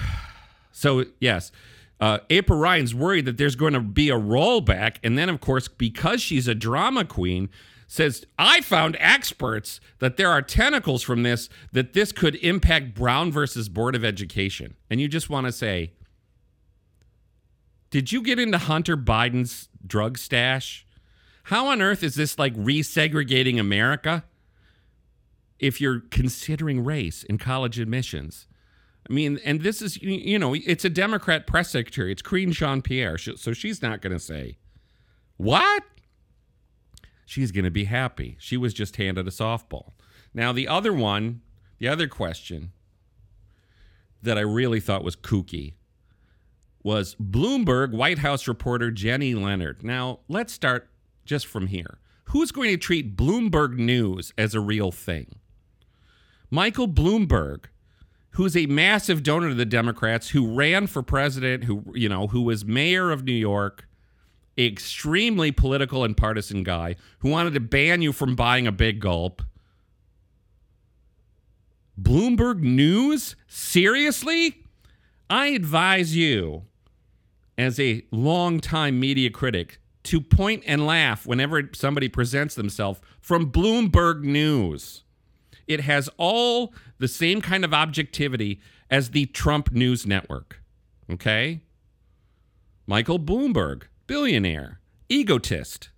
So, 0.76 1.04
yes, 1.20 1.52
uh, 2.00 2.18
April 2.30 2.58
Ryan's 2.58 2.94
worried 2.94 3.24
that 3.26 3.38
there's 3.38 3.56
going 3.56 3.72
to 3.72 3.80
be 3.80 4.10
a 4.10 4.18
rollback. 4.18 4.96
And 5.02 5.16
then, 5.16 5.28
of 5.28 5.40
course, 5.40 5.68
because 5.68 6.20
she's 6.20 6.48
a 6.48 6.54
drama 6.54 7.04
queen, 7.04 7.48
says, 7.86 8.26
I 8.38 8.60
found 8.60 8.96
experts 8.98 9.80
that 10.00 10.16
there 10.16 10.28
are 10.30 10.42
tentacles 10.42 11.02
from 11.02 11.22
this, 11.22 11.48
that 11.72 11.92
this 11.92 12.12
could 12.12 12.34
impact 12.36 12.94
Brown 12.94 13.30
versus 13.30 13.68
Board 13.68 13.94
of 13.94 14.04
Education. 14.04 14.74
And 14.90 15.00
you 15.00 15.08
just 15.08 15.30
want 15.30 15.46
to 15.46 15.52
say, 15.52 15.92
did 17.90 18.10
you 18.10 18.22
get 18.22 18.38
into 18.38 18.58
Hunter 18.58 18.96
Biden's 18.96 19.68
drug 19.86 20.18
stash? 20.18 20.84
How 21.44 21.68
on 21.68 21.80
earth 21.80 22.02
is 22.02 22.16
this 22.16 22.38
like 22.38 22.54
resegregating 22.56 23.60
America 23.60 24.24
if 25.60 25.80
you're 25.80 26.00
considering 26.10 26.82
race 26.82 27.22
in 27.22 27.38
college 27.38 27.78
admissions? 27.78 28.48
I 29.08 29.12
mean, 29.12 29.38
and 29.44 29.60
this 29.60 29.82
is, 29.82 30.00
you 30.02 30.38
know, 30.38 30.54
it's 30.54 30.84
a 30.84 30.90
Democrat 30.90 31.46
press 31.46 31.70
secretary. 31.70 32.10
It's 32.12 32.22
Karine 32.22 32.52
Jean 32.52 32.80
Pierre. 32.80 33.18
So 33.18 33.52
she's 33.52 33.82
not 33.82 34.00
going 34.00 34.12
to 34.14 34.18
say, 34.18 34.56
What? 35.36 35.82
she's 37.26 37.52
going 37.52 37.64
to 37.64 37.70
be 37.70 37.84
happy. 37.84 38.36
She 38.38 38.56
was 38.56 38.72
just 38.74 38.96
handed 38.96 39.26
a 39.26 39.30
softball. 39.30 39.92
Now, 40.32 40.52
the 40.52 40.68
other 40.68 40.92
one, 40.92 41.40
the 41.78 41.88
other 41.88 42.06
question 42.06 42.72
that 44.22 44.38
I 44.38 44.42
really 44.42 44.80
thought 44.80 45.04
was 45.04 45.16
kooky 45.16 45.74
was 46.82 47.14
Bloomberg 47.16 47.92
White 47.92 48.18
House 48.18 48.46
reporter 48.46 48.90
Jenny 48.90 49.34
Leonard. 49.34 49.82
Now, 49.82 50.20
let's 50.28 50.52
start 50.52 50.88
just 51.24 51.46
from 51.46 51.68
here. 51.68 51.98
Who's 52.26 52.52
going 52.52 52.70
to 52.70 52.76
treat 52.76 53.16
Bloomberg 53.16 53.76
News 53.76 54.32
as 54.36 54.54
a 54.54 54.60
real 54.60 54.92
thing? 54.92 55.36
Michael 56.50 56.88
Bloomberg, 56.88 57.64
who's 58.34 58.56
a 58.56 58.66
massive 58.66 59.22
donor 59.22 59.48
to 59.48 59.54
the 59.54 59.64
Democrats, 59.64 60.30
who 60.30 60.54
ran 60.54 60.86
for 60.86 61.02
president, 61.02 61.64
who, 61.64 61.84
you 61.94 62.08
know, 62.08 62.28
who 62.28 62.42
was 62.42 62.64
mayor 62.64 63.10
of 63.10 63.24
New 63.24 63.32
York, 63.32 63.88
extremely 64.58 65.52
political 65.52 66.04
and 66.04 66.16
partisan 66.16 66.62
guy 66.62 66.96
who 67.20 67.28
wanted 67.28 67.54
to 67.54 67.60
ban 67.60 68.02
you 68.02 68.12
from 68.12 68.34
buying 68.34 68.66
a 68.66 68.72
big 68.72 69.00
gulp. 69.00 69.42
Bloomberg 72.00 72.60
News? 72.60 73.36
Seriously? 73.46 74.64
I 75.30 75.48
advise 75.48 76.16
you, 76.16 76.64
as 77.56 77.78
a 77.78 78.04
longtime 78.10 78.98
media 78.98 79.30
critic, 79.30 79.78
to 80.04 80.20
point 80.20 80.64
and 80.66 80.86
laugh 80.86 81.24
whenever 81.24 81.70
somebody 81.72 82.08
presents 82.08 82.56
themselves 82.56 83.00
from 83.20 83.50
Bloomberg 83.50 84.22
News. 84.22 85.04
It 85.66 85.80
has 85.80 86.10
all 86.18 86.74
the 87.04 87.08
same 87.08 87.42
kind 87.42 87.66
of 87.66 87.74
objectivity 87.74 88.62
as 88.88 89.10
the 89.10 89.26
Trump 89.26 89.72
News 89.72 90.06
Network. 90.06 90.62
Okay? 91.10 91.60
Michael 92.86 93.18
Bloomberg 93.18 93.82
billionaire, 94.06 94.80
egotist, 95.10 95.90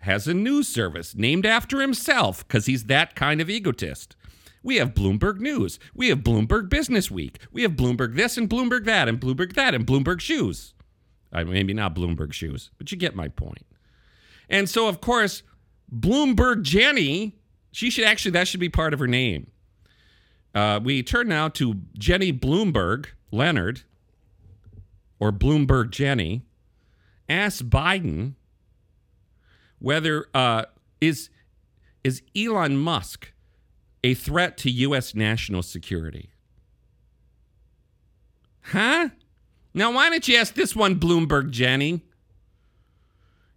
has 0.00 0.26
a 0.26 0.32
news 0.32 0.68
service 0.68 1.14
named 1.14 1.44
after 1.44 1.82
himself 1.82 2.48
because 2.48 2.64
he's 2.64 2.84
that 2.84 3.14
kind 3.14 3.42
of 3.42 3.50
egotist. 3.50 4.16
We 4.62 4.76
have 4.76 4.94
Bloomberg 4.94 5.38
News. 5.38 5.78
We 5.94 6.08
have 6.08 6.20
Bloomberg 6.20 6.70
Business 6.70 7.10
Week. 7.10 7.38
We 7.52 7.60
have 7.60 7.72
Bloomberg 7.72 8.16
this 8.16 8.38
and 8.38 8.48
Bloomberg 8.48 8.86
that 8.86 9.08
and 9.08 9.20
Bloomberg 9.20 9.52
that 9.52 9.74
and 9.74 9.86
Bloomberg 9.86 10.20
Shoes. 10.20 10.72
I 11.30 11.44
maybe 11.44 11.74
not 11.74 11.94
Bloomberg 11.94 12.32
Shoes, 12.32 12.70
but 12.78 12.90
you 12.90 12.96
get 12.96 13.14
my 13.14 13.28
point. 13.28 13.66
And 14.48 14.66
so, 14.66 14.88
of 14.88 15.02
course, 15.02 15.42
Bloomberg 15.94 16.62
Jenny, 16.62 17.36
she 17.70 17.90
should 17.90 18.06
actually, 18.06 18.30
that 18.32 18.48
should 18.48 18.60
be 18.60 18.70
part 18.70 18.94
of 18.94 18.98
her 18.98 19.06
name. 19.06 19.50
Uh, 20.54 20.80
we 20.82 21.02
turn 21.02 21.28
now 21.28 21.48
to 21.48 21.76
Jenny 21.98 22.32
Bloomberg 22.32 23.06
Leonard, 23.30 23.82
or 25.18 25.32
Bloomberg 25.32 25.90
Jenny 25.90 26.42
asked 27.28 27.70
Biden 27.70 28.34
whether 29.78 30.26
uh, 30.34 30.64
is 31.00 31.30
is 32.04 32.22
Elon 32.36 32.76
Musk 32.76 33.32
a 34.04 34.14
threat 34.14 34.56
to 34.58 34.70
U.S. 34.70 35.14
national 35.14 35.62
security? 35.62 36.30
Huh? 38.62 39.10
Now, 39.74 39.92
why 39.92 40.10
don't 40.10 40.26
you 40.26 40.36
ask 40.36 40.54
this 40.54 40.76
one, 40.76 40.98
Bloomberg 40.98 41.50
Jenny? 41.50 42.02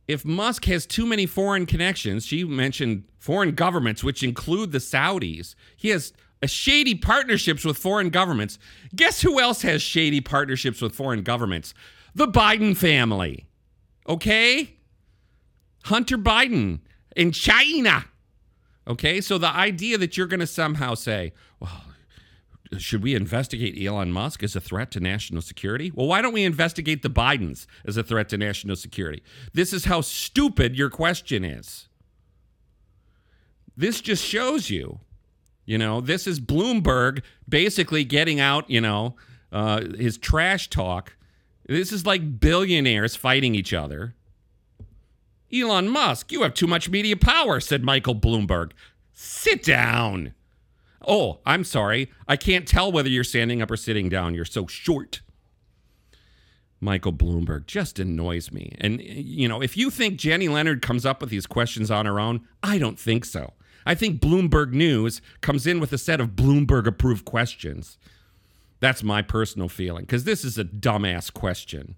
If 0.08 0.24
Musk 0.24 0.66
has 0.66 0.86
too 0.86 1.06
many 1.06 1.26
foreign 1.26 1.66
connections, 1.66 2.26
she 2.26 2.44
mentioned 2.44 3.06
foreign 3.18 3.56
governments, 3.56 4.04
which 4.04 4.22
include 4.22 4.72
the 4.72 4.78
Saudis. 4.78 5.56
He 5.76 5.90
has 5.90 6.14
shady 6.44 6.96
partnerships 6.96 7.66
with 7.66 7.78
foreign 7.78 8.10
governments. 8.10 8.60
Guess 8.96 9.22
who 9.22 9.40
else 9.40 9.62
has 9.64 9.82
shady 9.82 10.22
partnerships 10.22 10.82
with 10.82 10.94
foreign 10.94 11.24
governments? 11.24 11.74
The 12.14 12.28
Biden 12.28 12.78
family. 12.78 13.48
Okay? 14.08 14.76
Hunter 15.86 16.18
Biden 16.18 16.80
in 17.16 17.32
China. 17.32 18.06
Okay? 18.88 19.22
So 19.22 19.38
the 19.38 19.50
idea 19.50 19.98
that 19.98 20.18
you're 20.18 20.28
going 20.28 20.40
to 20.40 20.48
somehow 20.48 20.94
say, 20.94 21.34
well, 21.60 21.84
should 22.78 23.04
we 23.04 23.16
investigate 23.16 23.82
Elon 23.82 24.12
Musk 24.12 24.44
as 24.44 24.56
a 24.56 24.62
threat 24.62 24.92
to 24.92 25.00
national 25.00 25.42
security? 25.42 25.92
Well, 25.94 26.08
why 26.08 26.22
don't 26.22 26.34
we 26.34 26.44
investigate 26.44 27.04
the 27.04 27.10
Bidens 27.10 27.68
as 27.86 27.98
a 27.98 28.04
threat 28.04 28.30
to 28.30 28.38
national 28.38 28.76
security? 28.76 29.24
This 29.54 29.72
is 29.72 29.86
how 29.86 30.02
stupid 30.02 30.76
your 30.76 30.90
question 30.90 31.44
is. 31.44 31.88
This 33.78 34.02
just 34.02 34.24
shows 34.24 34.70
you, 34.70 35.00
you 35.66 35.78
know, 35.78 36.02
this 36.02 36.28
is 36.28 36.40
Bloomberg 36.40 37.22
basically 37.48 38.04
getting 38.04 38.40
out, 38.40 38.70
you 38.70 38.82
know, 38.82 39.16
uh, 39.52 39.82
his 39.96 40.18
trash 40.18 40.70
talk 40.70 41.16
this 41.68 41.92
is 41.92 42.06
like 42.06 42.40
billionaires 42.40 43.16
fighting 43.16 43.56
each 43.56 43.74
other. 43.74 44.14
Elon 45.54 45.90
Musk, 45.90 46.32
you 46.32 46.44
have 46.44 46.54
too 46.54 46.68
much 46.68 46.90
media 46.90 47.16
power, 47.16 47.60
said 47.60 47.84
Michael 47.84 48.16
Bloomberg. 48.16 48.72
Sit 49.14 49.64
down. 49.64 50.34
Oh, 51.08 51.40
I'm 51.46 51.64
sorry. 51.64 52.12
I 52.28 52.36
can't 52.36 52.68
tell 52.68 52.92
whether 52.92 53.10
you're 53.10 53.24
standing 53.24 53.62
up 53.62 53.72
or 53.72 53.78
sitting 53.78 54.10
down. 54.10 54.36
You're 54.36 54.46
so 54.46 54.68
short. 54.68 55.22
Michael 56.82 57.14
Bloomberg 57.14 57.68
just 57.68 58.00
annoys 58.00 58.52
me. 58.52 58.76
And, 58.80 59.02
you 59.02 59.48
know, 59.48 59.62
if 59.62 59.78
you 59.78 59.90
think 59.90 60.18
Jenny 60.18 60.48
Leonard 60.48 60.82
comes 60.82 61.06
up 61.06 61.22
with 61.22 61.30
these 61.30 61.48
questions 61.48 61.90
on 61.90 62.06
her 62.06 62.20
own, 62.20 62.46
I 62.62 62.78
don't 62.78 63.00
think 63.00 63.24
so. 63.26 63.54
I 63.86 63.96
think 63.96 64.20
Bloomberg 64.20 64.72
News 64.72 65.22
comes 65.42 65.68
in 65.68 65.80
with 65.80 65.94
a 65.94 65.98
set 65.98 66.20
of 66.20 66.30
Bloomberg 66.30 66.88
approved 66.88 67.26
questions. 67.26 67.98
That's 68.80 69.04
my 69.04 69.22
personal 69.22 69.70
feeling, 69.70 70.04
because 70.04 70.24
this 70.24 70.44
is 70.44 70.58
a 70.58 70.64
dumbass 70.64 71.32
question. 71.32 71.96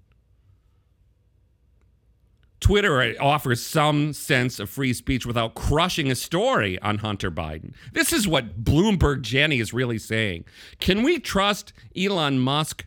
Twitter 2.60 3.02
uh, 3.02 3.13
offers 3.19 3.63
some 3.63 4.13
sense 4.13 4.60
of 4.60 4.69
free 4.69 4.93
speech 4.93 5.26
without 5.26 5.54
crushing 5.54 6.10
a 6.10 6.15
story 6.15 6.80
on 6.80 7.00
Hunter 7.00 7.30
Biden. 7.30 7.73
This 7.93 8.12
is 8.12 8.28
what 8.28 8.63
Bloomberg 8.63 9.21
Jenny 9.21 9.60
is 9.60 9.73
really 9.73 10.00
saying. 10.00 10.45
Can 10.80 11.04
we 11.04 11.19
trust 11.19 11.71
Elon 11.95 12.39
Musk? 12.39 12.86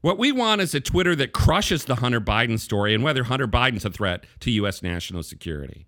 What 0.00 0.18
we 0.18 0.32
want 0.32 0.60
is 0.60 0.74
a 0.74 0.80
Twitter 0.80 1.16
that 1.16 1.32
crushes 1.32 1.86
the 1.86 1.96
Hunter 1.96 2.20
Biden 2.20 2.58
story 2.58 2.94
and 2.94 3.02
whether 3.02 3.24
Hunter 3.24 3.48
Biden's 3.48 3.84
a 3.84 3.90
threat 3.90 4.24
to 4.40 4.50
U.S. 4.50 4.82
national 4.82 5.22
security. 5.22 5.86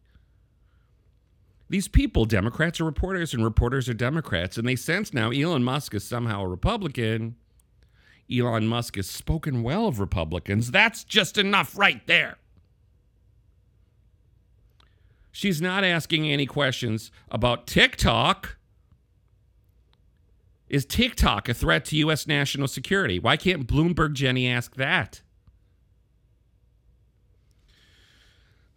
These 1.68 1.88
people, 1.88 2.24
Democrats 2.24 2.81
are 2.81 2.85
reporters 2.85 3.35
and 3.35 3.42
reporters 3.42 3.88
are 3.88 3.94
Democrats, 3.94 4.57
and 4.57 4.68
they 4.68 4.76
sense 4.76 5.12
now 5.12 5.31
Elon 5.31 5.64
Musk 5.64 5.94
is 5.94 6.05
somehow 6.05 6.42
a 6.42 6.48
Republican. 6.48 7.37
Elon 8.33 8.66
Musk 8.68 8.96
has 8.96 9.09
spoken 9.09 9.62
well 9.62 9.87
of 9.87 9.98
Republicans. 9.98 10.70
That's 10.70 11.02
just 11.02 11.38
enough 11.38 11.76
right 11.76 12.07
there. 12.07 12.38
She's 15.33 15.61
not 15.61 15.85
asking 15.85 16.26
any 16.26 16.46
questions 16.46 17.11
about 17.31 17.66
TikTok. 17.66 18.57
Is 20.68 20.87
TikTok 20.87 21.48
a 21.48 21.55
threat 21.55 21.85
to 21.87 21.96
U.S. 21.96 22.26
national 22.26 22.68
security? 22.68 23.18
Why 23.18 23.37
can't 23.37 23.66
Bloomberg 23.66 24.14
Jenny 24.14 24.48
ask 24.48 24.76
that? 24.76 25.20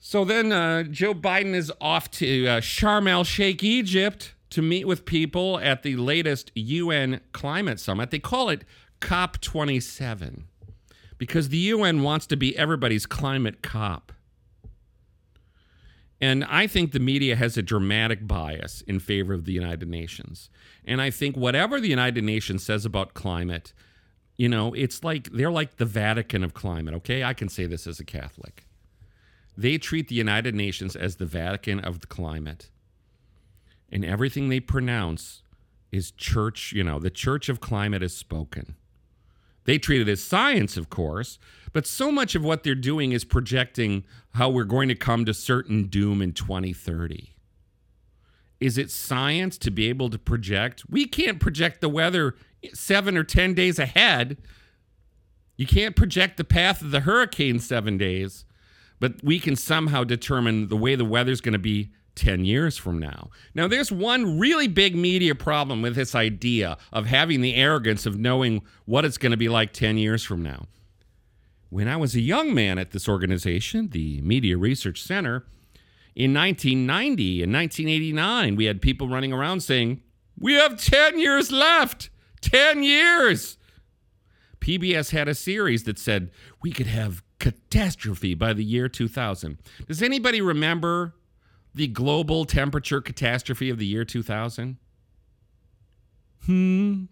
So 0.09 0.25
then 0.25 0.51
uh, 0.51 0.85
Joe 0.85 1.13
Biden 1.13 1.53
is 1.53 1.71
off 1.79 2.09
to 2.13 2.47
uh, 2.47 2.61
Sharm 2.61 3.07
el 3.07 3.23
Sheikh, 3.23 3.63
Egypt, 3.63 4.33
to 4.49 4.63
meet 4.63 4.87
with 4.87 5.05
people 5.05 5.59
at 5.59 5.83
the 5.83 5.97
latest 5.97 6.51
UN 6.55 7.21
climate 7.31 7.79
summit. 7.79 8.09
They 8.09 8.17
call 8.17 8.49
it 8.49 8.65
COP27 9.01 10.45
because 11.19 11.49
the 11.49 11.59
UN 11.59 12.01
wants 12.01 12.25
to 12.25 12.35
be 12.35 12.57
everybody's 12.57 13.05
climate 13.05 13.61
cop. 13.61 14.11
And 16.19 16.43
I 16.43 16.65
think 16.65 16.91
the 16.91 16.99
media 16.99 17.35
has 17.35 17.55
a 17.55 17.61
dramatic 17.61 18.27
bias 18.27 18.81
in 18.87 18.99
favor 18.99 19.35
of 19.35 19.45
the 19.45 19.53
United 19.53 19.89
Nations. 19.89 20.49
And 20.85 21.03
I 21.03 21.11
think 21.11 21.37
whatever 21.37 21.79
the 21.79 21.87
United 21.87 22.23
Nations 22.23 22.63
says 22.63 22.83
about 22.83 23.13
climate, 23.13 23.73
you 24.37 24.49
know, 24.49 24.73
it's 24.73 25.03
like 25.03 25.29
they're 25.31 25.51
like 25.51 25.77
the 25.77 25.85
Vatican 25.85 26.43
of 26.43 26.55
climate, 26.55 26.95
okay? 26.95 27.23
I 27.23 27.35
can 27.35 27.47
say 27.47 27.67
this 27.67 27.85
as 27.85 27.99
a 27.99 28.03
Catholic. 28.03 28.65
They 29.59 29.77
treat 29.77 30.07
the 30.07 30.15
United 30.15 30.55
Nations 30.55 30.95
as 30.95 31.17
the 31.17 31.25
Vatican 31.25 31.81
of 31.81 31.99
the 31.99 32.07
climate. 32.07 32.69
And 33.91 34.05
everything 34.05 34.47
they 34.47 34.61
pronounce 34.61 35.41
is 35.91 36.11
church, 36.11 36.71
you 36.71 36.81
know, 36.81 36.97
the 36.97 37.09
church 37.09 37.49
of 37.49 37.59
climate 37.59 38.01
is 38.01 38.15
spoken. 38.15 38.77
They 39.65 39.77
treat 39.77 39.99
it 39.99 40.07
as 40.07 40.23
science, 40.23 40.77
of 40.77 40.89
course, 40.89 41.39
but 41.73 41.85
so 41.85 42.09
much 42.09 42.35
of 42.35 42.43
what 42.43 42.63
they're 42.63 42.73
doing 42.73 43.11
is 43.11 43.25
projecting 43.25 44.05
how 44.35 44.49
we're 44.49 44.63
going 44.63 44.87
to 44.87 44.95
come 44.95 45.25
to 45.25 45.33
certain 45.33 45.87
doom 45.87 46.21
in 46.21 46.31
2030. 46.31 47.35
Is 48.61 48.77
it 48.77 48.89
science 48.89 49.57
to 49.57 49.71
be 49.71 49.89
able 49.89 50.09
to 50.09 50.17
project? 50.17 50.83
We 50.89 51.05
can't 51.05 51.41
project 51.41 51.81
the 51.81 51.89
weather 51.89 52.35
seven 52.73 53.17
or 53.17 53.25
10 53.25 53.55
days 53.55 53.77
ahead. 53.77 54.37
You 55.57 55.67
can't 55.67 55.97
project 55.97 56.37
the 56.37 56.45
path 56.45 56.81
of 56.81 56.91
the 56.91 57.01
hurricane 57.01 57.59
seven 57.59 57.97
days, 57.97 58.45
but 58.99 59.23
we 59.23 59.39
can 59.39 59.55
somehow 59.55 60.03
determine 60.03 60.67
the 60.67 60.77
way 60.77 60.95
the 60.95 61.05
weather's 61.05 61.41
going 61.41 61.53
to 61.53 61.59
be 61.59 61.91
10 62.15 62.43
years 62.43 62.75
from 62.75 62.99
now. 62.99 63.29
Now, 63.55 63.67
there's 63.67 63.91
one 63.91 64.39
really 64.39 64.67
big 64.67 64.95
media 64.95 65.35
problem 65.35 65.81
with 65.81 65.95
this 65.95 66.15
idea 66.15 66.77
of 66.91 67.05
having 67.05 67.41
the 67.41 67.55
arrogance 67.55 68.05
of 68.05 68.19
knowing 68.19 68.61
what 68.85 69.05
it's 69.05 69.17
going 69.17 69.31
to 69.31 69.37
be 69.37 69.47
like 69.47 69.71
10 69.71 69.97
years 69.97 70.23
from 70.23 70.43
now. 70.43 70.65
When 71.69 71.87
I 71.87 71.97
was 71.97 72.15
a 72.15 72.21
young 72.21 72.53
man 72.53 72.77
at 72.77 72.91
this 72.91 73.07
organization, 73.07 73.89
the 73.89 74.21
Media 74.21 74.57
Research 74.57 75.01
Center, 75.01 75.45
in 76.15 76.33
1990 76.33 77.43
and 77.43 77.53
1989, 77.53 78.55
we 78.55 78.65
had 78.65 78.81
people 78.81 79.07
running 79.07 79.31
around 79.31 79.61
saying, 79.61 80.01
We 80.37 80.55
have 80.55 80.81
10 80.83 81.19
years 81.19 81.51
left! 81.51 82.09
10 82.41 82.83
years! 82.83 83.58
PBS 84.69 85.09
had 85.09 85.27
a 85.27 85.33
series 85.33 85.85
that 85.85 85.97
said 85.97 86.29
we 86.61 86.71
could 86.71 86.85
have 86.85 87.23
catastrophe 87.39 88.35
by 88.35 88.53
the 88.53 88.63
year 88.63 88.87
2000. 88.87 89.57
Does 89.87 90.03
anybody 90.03 90.41
remember 90.41 91.15
the 91.73 91.87
global 91.87 92.45
temperature 92.45 93.01
catastrophe 93.01 93.71
of 93.71 93.79
the 93.79 93.87
year 93.87 94.05
2000? 94.05 94.77
Hmm. 96.45 97.05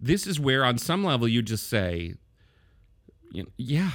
This 0.00 0.26
is 0.26 0.40
where, 0.40 0.64
on 0.64 0.76
some 0.76 1.04
level, 1.04 1.28
you 1.28 1.40
just 1.40 1.70
say, 1.70 2.14
yeah, 3.56 3.92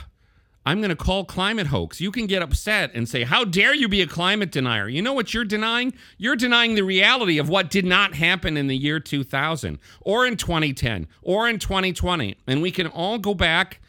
I'm 0.68 0.82
going 0.82 0.90
to 0.90 0.98
call 0.98 1.24
climate 1.24 1.68
hoax. 1.68 2.02
You 2.02 2.12
can 2.12 2.28
get 2.28 2.42
upset 2.42 2.92
and 2.94 3.08
say, 3.08 3.24
How 3.24 3.46
dare 3.46 3.74
you 3.74 3.88
be 3.88 4.02
a 4.02 4.06
climate 4.06 4.52
denier? 4.52 4.90
You 4.90 5.02
know 5.02 5.14
what 5.14 5.34
you're 5.34 5.46
denying? 5.46 5.94
You're 6.18 6.36
denying 6.36 6.76
the 6.76 6.82
reality 6.82 7.38
of 7.38 7.48
what 7.48 7.70
did 7.70 7.86
not 7.86 8.16
happen 8.16 8.58
in 8.58 8.68
the 8.68 8.76
year 8.76 9.00
2000 9.00 9.80
or 10.02 10.28
in 10.28 10.36
2010 10.36 11.08
or 11.22 11.48
in 11.48 11.58
2020. 11.58 12.36
And 12.48 12.62
we 12.62 12.72
can 12.72 12.88
all 12.88 13.18
go 13.18 13.34
back 13.34 13.80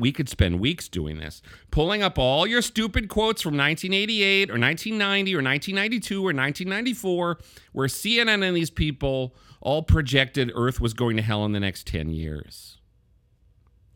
we 0.00 0.10
could 0.10 0.28
spend 0.28 0.58
weeks 0.58 0.88
doing 0.88 1.18
this, 1.18 1.42
pulling 1.70 2.02
up 2.02 2.18
all 2.18 2.46
your 2.46 2.62
stupid 2.62 3.08
quotes 3.08 3.42
from 3.42 3.56
1988 3.56 4.48
or 4.48 4.58
1990 4.58 5.34
or 5.34 5.42
1992 5.42 6.16
or 6.16 6.32
1994, 6.32 7.38
where 7.72 7.86
CNN 7.86 8.42
and 8.42 8.56
these 8.56 8.70
people 8.70 9.36
all 9.60 9.82
projected 9.82 10.50
Earth 10.56 10.80
was 10.80 10.92
going 10.92 11.16
to 11.18 11.22
hell 11.22 11.44
in 11.44 11.52
the 11.52 11.60
next 11.60 11.86
10 11.86 12.08
years. 12.08 12.78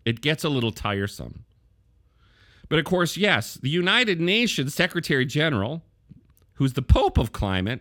It 0.04 0.20
gets 0.20 0.44
a 0.44 0.50
little 0.50 0.70
tiresome. 0.70 1.46
But 2.70 2.78
of 2.78 2.86
course, 2.86 3.18
yes, 3.18 3.54
the 3.54 3.68
United 3.68 4.20
Nations 4.20 4.72
Secretary 4.74 5.26
General, 5.26 5.82
who's 6.54 6.72
the 6.72 6.82
Pope 6.82 7.18
of 7.18 7.32
climate, 7.32 7.80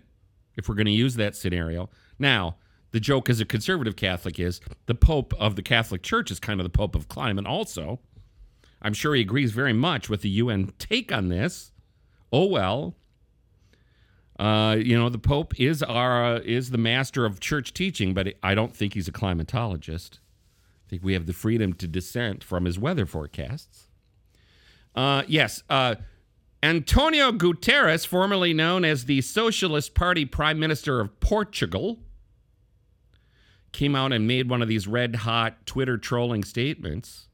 if 0.57 0.67
we're 0.67 0.75
going 0.75 0.87
to 0.87 0.91
use 0.91 1.15
that 1.15 1.35
scenario. 1.35 1.89
Now, 2.17 2.57
the 2.91 2.99
joke 2.99 3.29
as 3.29 3.39
a 3.39 3.45
conservative 3.45 3.95
Catholic 3.95 4.39
is 4.39 4.59
the 4.87 4.95
Pope 4.95 5.31
of 5.39 5.55
the 5.55 5.61
Catholic 5.61 6.01
Church 6.01 6.31
is 6.31 6.39
kind 6.39 6.59
of 6.59 6.63
the 6.63 6.71
Pope 6.71 6.95
of 6.95 7.07
climate, 7.07 7.45
also. 7.45 7.99
I'm 8.81 8.93
sure 8.93 9.13
he 9.13 9.21
agrees 9.21 9.51
very 9.51 9.73
much 9.73 10.09
with 10.09 10.21
the 10.21 10.29
UN 10.29 10.73
take 10.79 11.11
on 11.11 11.29
this. 11.29 11.71
Oh 12.33 12.47
well. 12.47 12.95
Uh, 14.39 14.75
you 14.79 14.97
know, 14.97 15.09
the 15.09 15.19
Pope 15.19 15.59
is 15.59 15.83
our 15.83 16.37
uh, 16.37 16.39
is 16.39 16.71
the 16.71 16.77
master 16.79 17.25
of 17.25 17.39
church 17.39 17.75
teaching, 17.75 18.15
but 18.15 18.33
I 18.41 18.55
don't 18.55 18.75
think 18.75 18.95
he's 18.95 19.07
a 19.07 19.11
climatologist. 19.11 20.15
I 20.15 20.89
think 20.89 21.03
we 21.03 21.13
have 21.13 21.27
the 21.27 21.33
freedom 21.33 21.73
to 21.73 21.87
dissent 21.87 22.43
from 22.43 22.65
his 22.65 22.79
weather 22.79 23.05
forecasts. 23.05 23.88
Uh, 24.95 25.23
yes, 25.27 25.63
uh, 25.69 25.95
Antonio 26.61 27.31
Guterres, 27.31 28.05
formerly 28.05 28.53
known 28.53 28.83
as 28.83 29.05
the 29.05 29.21
Socialist 29.21 29.93
Party 29.93 30.25
Prime 30.25 30.59
Minister 30.59 30.99
of 30.99 31.19
Portugal, 31.19 31.99
came 33.71 33.95
out 33.95 34.11
and 34.11 34.27
made 34.27 34.49
one 34.49 34.61
of 34.61 34.67
these 34.67 34.87
red 34.87 35.17
hot 35.17 35.65
Twitter 35.65 35.97
trolling 35.97 36.43
statements. 36.43 37.27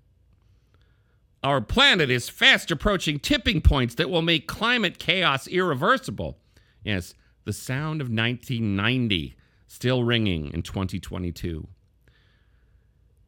Our 1.44 1.62
planet 1.62 2.10
is 2.10 2.30
fast 2.30 2.72
approaching 2.72 3.20
tipping 3.20 3.62
points 3.62 3.96
that 3.96 4.10
will 4.10 4.22
make 4.22 4.48
climate 4.48 5.00
chaos 5.00 5.48
irreversible. 5.48 6.38
Yes, 6.84 7.14
the 7.46 7.54
sound 7.54 8.02
of 8.02 8.08
1990 8.08 9.36
still 9.68 10.04
ringing 10.04 10.52
in 10.54 10.62
2022. 10.62 11.68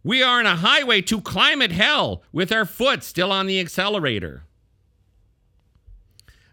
We 0.08 0.24
are 0.24 0.40
on 0.40 0.46
a 0.46 0.56
highway 0.56 1.02
to 1.02 1.20
climate 1.20 1.74
hell 1.74 2.24
with 2.32 2.50
our 2.54 2.64
foot 2.64 3.04
still 3.04 3.30
on 3.30 3.46
the 3.46 3.60
accelerator. 3.60 4.44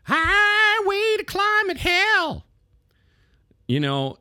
Highway 0.06 1.18
to 1.18 1.24
climate 1.24 1.76
hell. 1.76 2.46
You 3.68 3.78
know, 3.78 4.18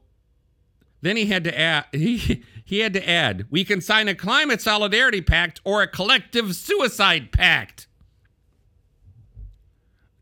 then 1.01 1.17
he 1.17 1.25
had 1.25 1.43
to 1.45 1.59
add 1.59 1.85
he 1.91 2.43
he 2.63 2.81
had 2.81 2.93
to 2.93 3.09
add, 3.09 3.47
we 3.49 3.65
can 3.65 3.81
sign 3.81 4.07
a 4.07 4.13
climate 4.13 4.61
solidarity 4.61 5.21
pact 5.21 5.61
or 5.63 5.81
a 5.81 5.87
collective 5.87 6.55
suicide 6.55 7.31
pact. 7.31 7.87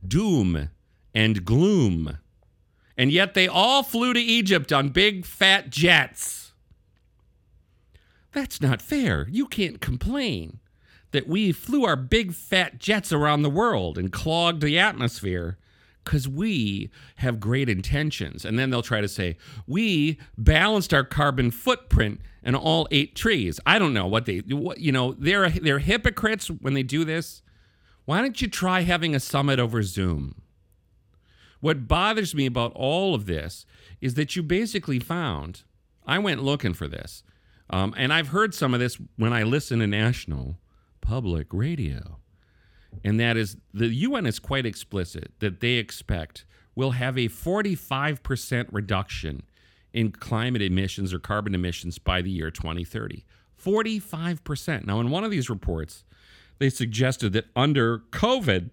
Doom 0.08 0.69
and 1.13 1.43
gloom. 1.43 2.17
And 2.97 3.12
yet 3.12 3.34
they 3.34 3.50
all 3.50 3.84
flew 3.84 4.13
to 4.13 4.21
Egypt 4.21 4.71
on 4.71 4.88
big 4.88 5.26
fat 5.26 5.69
jets. 5.69 6.51
That's 8.34 8.62
not 8.62 8.82
fair. 8.82 9.28
You 9.30 9.46
can't 9.48 9.82
complain. 9.82 10.60
that 11.12 11.28
we 11.28 11.52
flew 11.52 11.86
our 11.86 11.96
big 11.96 12.34
fat 12.34 12.80
jets 12.80 13.12
around 13.12 13.41
the 13.41 13.50
world 13.50 13.98
and 13.98 14.12
clogged 14.12 14.62
the 14.62 14.80
atmosphere 14.80 15.58
because 16.04 16.28
we 16.28 16.89
have 17.17 17.39
great 17.39 17.70
intentions. 17.70 18.44
And 18.44 18.58
then 18.58 18.70
they'll 18.70 18.82
try 18.82 19.02
to 19.02 19.08
say, 19.08 19.38
we 19.67 20.17
balanced 20.38 20.94
our 20.94 21.04
carbon 21.04 21.52
footprint 21.52 22.22
and 22.41 22.56
all 22.56 22.88
eight 22.91 23.15
trees. 23.15 23.60
I 23.65 23.78
don't 23.78 23.94
know 23.94 24.08
what 24.08 24.26
they, 24.26 24.39
what, 24.39 24.80
you 24.80 24.91
know, 24.91 25.13
they're, 25.13 25.50
they're 25.50 25.80
hypocrites 25.80 26.48
when 26.48 26.74
they 26.74 26.84
do 26.84 27.06
this. 27.06 27.44
Why 28.06 28.22
don't 28.22 28.41
you 28.41 28.48
try 28.48 28.82
having 28.82 29.13
a 29.13 29.20
summit 29.20 29.60
over 29.60 29.84
Zoom? 29.84 30.41
What 31.60 31.88
bothers 31.88 32.34
me 32.34 32.48
about 32.48 32.72
all 32.74 33.13
of 33.13 33.28
this 33.28 33.67
is 34.00 34.15
that 34.15 34.36
you 34.36 34.41
basically 34.41 34.98
found, 34.98 35.62
I 36.08 36.17
went 36.17 36.41
looking 36.41 36.74
for 36.74 36.88
this, 36.88 37.22
um, 37.72 37.94
and 37.98 38.14
I've 38.14 38.28
heard 38.28 38.54
some 38.54 38.74
of 38.74 38.80
this 38.80 38.98
when 39.16 39.34
I 39.34 39.44
listen 39.44 39.80
to 39.80 39.88
national 39.88 40.58
public 41.00 41.48
radio. 41.52 42.18
And 43.04 43.20
that 43.20 43.38
is 43.38 43.58
the 43.74 43.88
UN 43.88 44.26
is 44.26 44.38
quite 44.38 44.66
explicit 44.66 45.32
that 45.40 45.62
they 45.62 45.74
expect 45.74 46.46
we'll 46.76 46.92
have 46.92 47.18
a 47.18 47.28
45% 47.28 48.68
reduction 48.72 49.44
in 49.94 50.12
climate 50.12 50.62
emissions 50.62 51.14
or 51.14 51.20
carbon 51.20 51.56
emissions 51.56 51.98
by 51.98 52.22
the 52.22 52.30
year 52.30 52.52
2030. 52.52 53.26
45%. 53.62 54.86
Now, 54.86 55.00
in 55.00 55.10
one 55.10 55.24
of 55.24 55.32
these 55.32 55.50
reports, 55.50 56.04
they 56.60 56.70
suggested 56.70 57.34
that 57.34 57.46
under 57.56 58.00
COVID, 58.12 58.70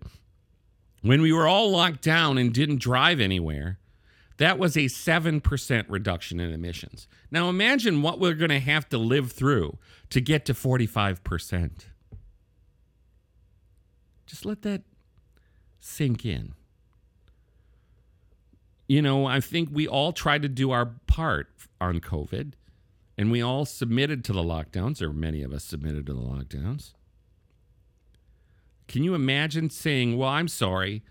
when 1.03 1.23
we 1.23 1.33
were 1.33 1.47
all 1.47 1.71
locked 1.71 2.03
down 2.03 2.39
and 2.39 2.53
didn't 2.53 2.81
drive 2.81 3.21
anywhere, 3.21 3.79
that 4.38 4.59
was 4.59 4.77
a 4.77 4.87
7% 4.87 5.85
reduction 5.88 6.40
in 6.40 6.53
emissions. 6.53 7.07
Now 7.31 7.48
imagine 7.48 8.03
what 8.03 8.18
we're 8.18 8.35
going 8.35 8.51
to 8.51 8.61
have 8.61 8.88
to 8.88 8.98
live 8.98 9.33
through 9.33 9.79
to 10.11 10.20
get 10.20 10.44
to 10.46 10.55
45%. 10.55 11.70
Just 14.27 14.44
let 14.44 14.62
that 14.62 14.83
sink 15.81 16.24
in. 16.24 16.55
You 18.87 19.03
know, 19.03 19.27
I 19.27 19.40
think 19.40 19.68
we 19.72 19.87
all 19.87 20.12
tried 20.12 20.42
to 20.42 20.48
do 20.48 20.70
our 20.70 20.87
part 21.07 21.48
on 21.81 22.01
COVID 22.01 22.53
and 23.18 23.33
we 23.33 23.42
all 23.42 23.64
submitted 23.64 24.24
to 24.24 24.33
the 24.33 24.42
lockdowns, 24.42 25.03
or 25.03 25.12
many 25.12 25.42
of 25.42 25.53
us 25.53 25.64
submitted 25.64 26.07
to 26.07 26.14
the 26.14 26.20
lockdowns. 26.20 26.92
Can 28.87 29.03
you 29.03 29.14
imagine 29.14 29.68
saying, 29.68 30.16
well, 30.16 30.31
I'm 30.31 30.46
sorry, 30.46 31.03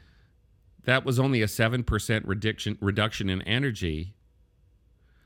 that 0.88 1.04
was 1.04 1.20
only 1.20 1.42
a 1.42 1.48
7% 1.48 2.22
reduction, 2.24 2.78
reduction 2.80 3.30
in 3.30 3.42
energy. 3.42 4.16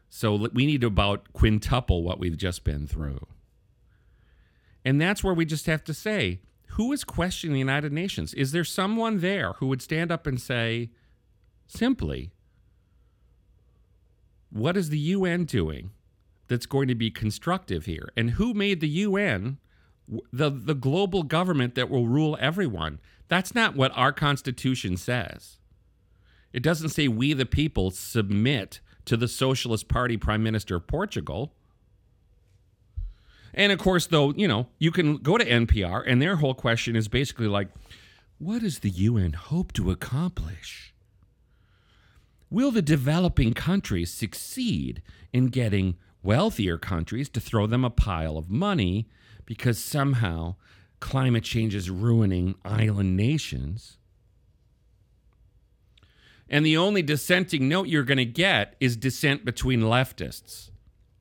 So 0.10 0.50
we 0.52 0.66
need 0.66 0.82
to 0.82 0.88
about 0.88 1.32
quintuple 1.34 2.02
what 2.02 2.20
we've 2.20 2.36
just 2.36 2.64
been 2.64 2.88
through. 2.88 3.28
And 4.84 5.00
that's 5.00 5.24
where 5.24 5.36
we 5.36 5.46
just 5.46 5.68
have 5.68 5.84
to 5.84 5.94
say, 5.94 6.42
who 6.70 6.92
is 6.92 7.04
questioning 7.04 7.54
the 7.54 7.60
United 7.60 7.94
Nations? 7.94 8.34
Is 8.34 8.54
there 8.54 8.64
someone 8.64 9.20
there 9.20 9.54
who 9.60 9.68
would 9.68 9.84
stand 9.84 10.12
up 10.12 10.26
and 10.26 10.42
say, 10.42 10.90
simply, 11.68 12.32
what 14.50 14.76
is 14.76 14.90
the 14.90 14.98
UN 14.98 15.46
doing 15.46 15.92
that's 16.48 16.66
going 16.66 16.88
to 16.88 16.96
be 16.96 17.12
constructive 17.12 17.86
here? 17.86 18.10
And 18.18 18.32
who 18.32 18.56
made 18.56 18.80
the 18.80 18.90
UN 18.90 19.60
the 20.32 20.50
the 20.50 20.76
global 20.76 21.24
government 21.24 21.76
that 21.76 21.90
will 21.90 22.08
rule 22.08 22.38
everyone. 22.40 23.00
That's 23.32 23.56
not 23.56 23.78
what 23.78 23.94
our 23.96 24.12
constitution 24.12 24.98
says. 24.98 25.56
It 26.52 26.62
doesn't 26.62 26.90
say 26.90 27.08
we 27.08 27.32
the 27.32 27.46
people 27.46 27.90
submit 27.90 28.82
to 29.06 29.16
the 29.16 29.30
Socialist 29.30 29.88
Party 29.88 30.18
Prime 30.18 30.44
Minister 30.44 30.76
of 30.76 30.86
Portugal. 30.86 31.54
And 33.54 33.72
of 33.72 33.80
course, 33.80 34.06
though, 34.06 34.34
you 34.34 34.50
know, 34.50 34.68
you 34.80 34.92
can 34.92 35.16
go 35.16 35.38
to 35.38 35.46
NPR 35.50 36.04
and 36.06 36.22
their 36.22 36.36
whole 36.36 36.54
question 36.54 36.98
is 36.98 37.08
basically 37.08 37.48
like, 37.48 37.70
what 38.38 38.64
does 38.64 38.80
the 38.80 38.90
UN 38.90 39.32
hope 39.32 39.72
to 39.74 39.92
accomplish? 39.92 40.94
Will 42.50 42.72
the 42.72 42.82
developing 42.82 43.54
countries 43.54 44.12
succeed 44.12 45.02
in 45.32 45.46
getting 45.46 45.96
wealthier 46.22 46.78
countries 46.78 47.30
to 47.30 47.40
throw 47.40 47.66
them 47.66 47.86
a 47.86 47.90
pile 47.90 48.38
of 48.38 48.50
money 48.50 49.08
because 49.46 49.82
somehow 49.82 50.56
climate 51.02 51.44
change 51.44 51.76
is 51.76 51.90
ruining 51.90 52.56
island 52.64 53.18
nations. 53.18 53.98
And 56.50 56.66
the 56.66 56.78
only 56.78 57.02
dissenting 57.02 57.68
note 57.68 57.88
you're 57.88 58.04
going 58.04 58.18
to 58.18 58.26
get 58.26 58.76
is 58.80 58.96
dissent 58.96 59.44
between 59.44 59.82
leftists 59.82 60.70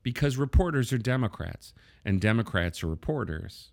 because 0.03 0.37
reporters 0.37 0.93
are 0.93 0.97
Democrats 0.97 1.73
and 2.05 2.21
Democrats 2.21 2.83
are 2.83 2.87
reporters. 2.87 3.71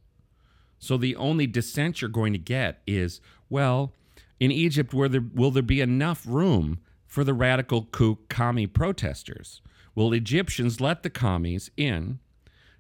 So 0.78 0.96
the 0.96 1.16
only 1.16 1.46
dissent 1.46 2.00
you're 2.00 2.08
going 2.08 2.32
to 2.32 2.38
get 2.38 2.80
is, 2.86 3.20
well, 3.50 3.92
in 4.38 4.52
Egypt, 4.52 4.94
where 4.94 5.08
there, 5.08 5.24
will 5.34 5.50
there 5.50 5.62
be 5.62 5.80
enough 5.80 6.24
room 6.26 6.78
for 7.06 7.24
the 7.24 7.34
radical 7.34 7.84
coup 7.84 8.18
commie 8.28 8.68
protesters? 8.68 9.60
Will 9.94 10.12
Egyptians 10.12 10.80
let 10.80 11.02
the 11.02 11.10
commies 11.10 11.70
in 11.76 12.20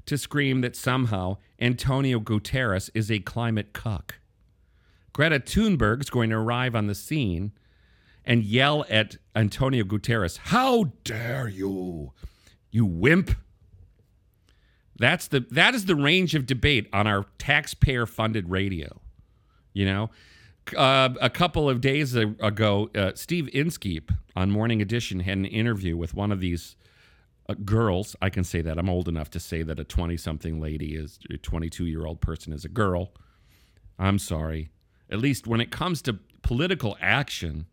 to 0.08 0.18
scream 0.18 0.60
that 0.62 0.74
somehow 0.74 1.36
Antonio 1.60 2.18
Guterres 2.18 2.90
is 2.94 3.10
a 3.10 3.20
climate 3.20 3.72
cuck. 3.72 4.16
Greta 5.12 5.40
Thunberg's 5.40 6.10
going 6.10 6.30
to 6.30 6.36
arrive 6.36 6.74
on 6.74 6.86
the 6.86 6.94
scene 6.94 7.52
and 8.24 8.44
yell 8.44 8.84
at 8.90 9.16
Antonio 9.34 9.84
Guterres, 9.84 10.38
How 10.38 10.92
dare 11.04 11.48
you, 11.48 12.12
you 12.70 12.84
wimp! 12.84 13.32
That's 14.98 15.28
the 15.28 15.40
that 15.50 15.74
is 15.74 15.84
the 15.84 15.94
range 15.94 16.34
of 16.34 16.44
debate 16.44 16.88
on 16.92 17.06
our 17.06 17.26
taxpayer 17.38 18.04
funded 18.04 18.50
radio. 18.50 19.00
You 19.72 19.86
know, 19.86 20.10
uh, 20.76 21.10
a 21.20 21.30
couple 21.30 21.70
of 21.70 21.80
days 21.80 22.14
ago, 22.16 22.90
uh, 22.94 23.12
Steve 23.14 23.48
Inskeep 23.52 24.10
on 24.34 24.50
Morning 24.50 24.82
Edition 24.82 25.20
had 25.20 25.38
an 25.38 25.44
interview 25.44 25.96
with 25.96 26.14
one 26.14 26.32
of 26.32 26.40
these 26.40 26.76
uh, 27.48 27.54
girls, 27.64 28.14
I 28.20 28.30
can 28.30 28.44
say 28.44 28.60
that. 28.62 28.78
I'm 28.78 28.88
old 28.88 29.08
enough 29.08 29.30
to 29.30 29.40
say 29.40 29.62
that 29.62 29.80
a 29.80 29.84
20 29.84 30.16
something 30.16 30.60
lady 30.60 30.94
is 30.94 31.18
a 31.30 31.38
22 31.38 31.86
year 31.86 32.06
old 32.06 32.20
person 32.20 32.52
is 32.52 32.64
a 32.64 32.68
girl. 32.68 33.12
I'm 33.98 34.18
sorry. 34.18 34.70
At 35.10 35.18
least 35.18 35.46
when 35.46 35.60
it 35.60 35.70
comes 35.70 36.02
to 36.02 36.18
political 36.42 36.96
action, 37.00 37.66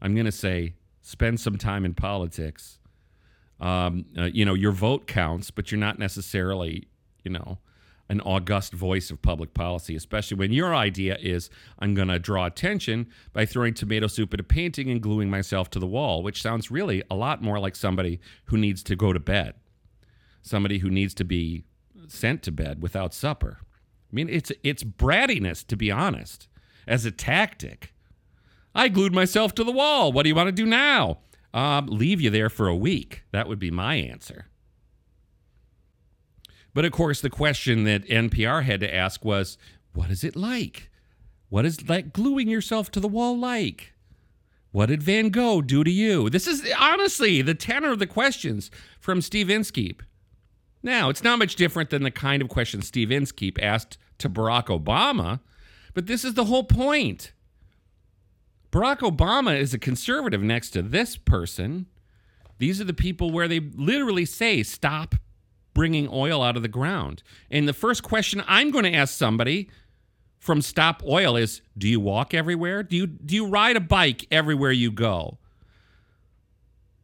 I'm 0.00 0.14
going 0.14 0.26
to 0.26 0.32
say 0.32 0.74
spend 1.02 1.40
some 1.40 1.58
time 1.58 1.84
in 1.84 1.94
politics. 1.94 2.78
Um, 3.60 4.06
uh, 4.18 4.24
you 4.24 4.44
know, 4.46 4.54
your 4.54 4.72
vote 4.72 5.06
counts, 5.06 5.50
but 5.50 5.70
you're 5.70 5.78
not 5.78 5.98
necessarily, 5.98 6.88
you 7.22 7.30
know, 7.30 7.58
an 8.10 8.20
august 8.22 8.72
voice 8.72 9.10
of 9.12 9.22
public 9.22 9.54
policy, 9.54 9.94
especially 9.94 10.36
when 10.36 10.52
your 10.52 10.74
idea 10.74 11.16
is 11.20 11.48
I'm 11.78 11.94
going 11.94 12.08
to 12.08 12.18
draw 12.18 12.44
attention 12.44 13.06
by 13.32 13.46
throwing 13.46 13.72
tomato 13.72 14.08
soup 14.08 14.34
at 14.34 14.40
a 14.40 14.42
painting 14.42 14.90
and 14.90 15.00
gluing 15.00 15.30
myself 15.30 15.70
to 15.70 15.78
the 15.78 15.86
wall, 15.86 16.24
which 16.24 16.42
sounds 16.42 16.72
really 16.72 17.04
a 17.08 17.14
lot 17.14 17.40
more 17.40 17.60
like 17.60 17.76
somebody 17.76 18.20
who 18.46 18.58
needs 18.58 18.82
to 18.82 18.96
go 18.96 19.12
to 19.12 19.20
bed, 19.20 19.54
somebody 20.42 20.78
who 20.78 20.90
needs 20.90 21.14
to 21.14 21.24
be 21.24 21.64
sent 22.08 22.42
to 22.42 22.50
bed 22.50 22.82
without 22.82 23.14
supper. 23.14 23.58
I 23.62 24.12
mean, 24.12 24.28
it's 24.28 24.50
it's 24.64 24.82
brattiness, 24.82 25.64
to 25.68 25.76
be 25.76 25.92
honest, 25.92 26.48
as 26.88 27.04
a 27.04 27.12
tactic. 27.12 27.94
I 28.74 28.88
glued 28.88 29.14
myself 29.14 29.54
to 29.54 29.64
the 29.64 29.72
wall. 29.72 30.10
What 30.10 30.24
do 30.24 30.28
you 30.28 30.34
want 30.34 30.48
to 30.48 30.52
do 30.52 30.66
now? 30.66 31.18
Um, 31.54 31.86
leave 31.86 32.20
you 32.20 32.30
there 32.30 32.50
for 32.50 32.66
a 32.66 32.76
week. 32.76 33.22
That 33.30 33.46
would 33.46 33.60
be 33.60 33.70
my 33.70 33.94
answer. 33.94 34.46
But 36.72 36.84
of 36.84 36.92
course, 36.92 37.20
the 37.20 37.30
question 37.30 37.84
that 37.84 38.06
NPR 38.06 38.62
had 38.62 38.80
to 38.80 38.94
ask 38.94 39.24
was, 39.24 39.58
what 39.92 40.10
is 40.10 40.22
it 40.22 40.36
like? 40.36 40.90
What 41.48 41.66
is 41.66 41.88
like 41.88 42.12
gluing 42.12 42.48
yourself 42.48 42.90
to 42.92 43.00
the 43.00 43.08
wall 43.08 43.36
like? 43.36 43.92
What 44.72 44.86
did 44.86 45.02
Van 45.02 45.30
Gogh 45.30 45.62
do 45.62 45.82
to 45.82 45.90
you? 45.90 46.30
This 46.30 46.46
is 46.46 46.70
honestly 46.78 47.42
the 47.42 47.54
tenor 47.54 47.90
of 47.90 47.98
the 47.98 48.06
questions 48.06 48.70
from 49.00 49.20
Steve 49.20 49.50
Inskeep. 49.50 50.02
Now, 50.82 51.10
it's 51.10 51.24
not 51.24 51.40
much 51.40 51.56
different 51.56 51.90
than 51.90 52.04
the 52.04 52.10
kind 52.10 52.40
of 52.40 52.48
question 52.48 52.80
Steve 52.82 53.10
Inskeep 53.10 53.58
asked 53.60 53.98
to 54.18 54.30
Barack 54.30 54.66
Obama, 54.66 55.40
but 55.92 56.06
this 56.06 56.24
is 56.24 56.34
the 56.34 56.44
whole 56.44 56.64
point. 56.64 57.32
Barack 58.70 58.98
Obama 58.98 59.58
is 59.58 59.74
a 59.74 59.78
conservative 59.78 60.42
next 60.42 60.70
to 60.70 60.82
this 60.82 61.16
person. 61.16 61.86
These 62.58 62.80
are 62.80 62.84
the 62.84 62.94
people 62.94 63.32
where 63.32 63.48
they 63.48 63.58
literally 63.58 64.24
say, 64.24 64.62
stop 64.62 65.16
bringing 65.74 66.08
oil 66.10 66.42
out 66.42 66.56
of 66.56 66.62
the 66.62 66.68
ground. 66.68 67.22
And 67.50 67.68
the 67.68 67.72
first 67.72 68.02
question 68.02 68.42
I'm 68.46 68.70
going 68.70 68.84
to 68.84 68.94
ask 68.94 69.16
somebody 69.16 69.68
from 70.38 70.62
Stop 70.62 71.02
Oil 71.06 71.36
is 71.36 71.62
do 71.76 71.88
you 71.88 72.00
walk 72.00 72.34
everywhere? 72.34 72.82
Do 72.82 72.96
you 72.96 73.06
do 73.06 73.34
you 73.34 73.46
ride 73.46 73.76
a 73.76 73.80
bike 73.80 74.26
everywhere 74.30 74.72
you 74.72 74.90
go? 74.90 75.38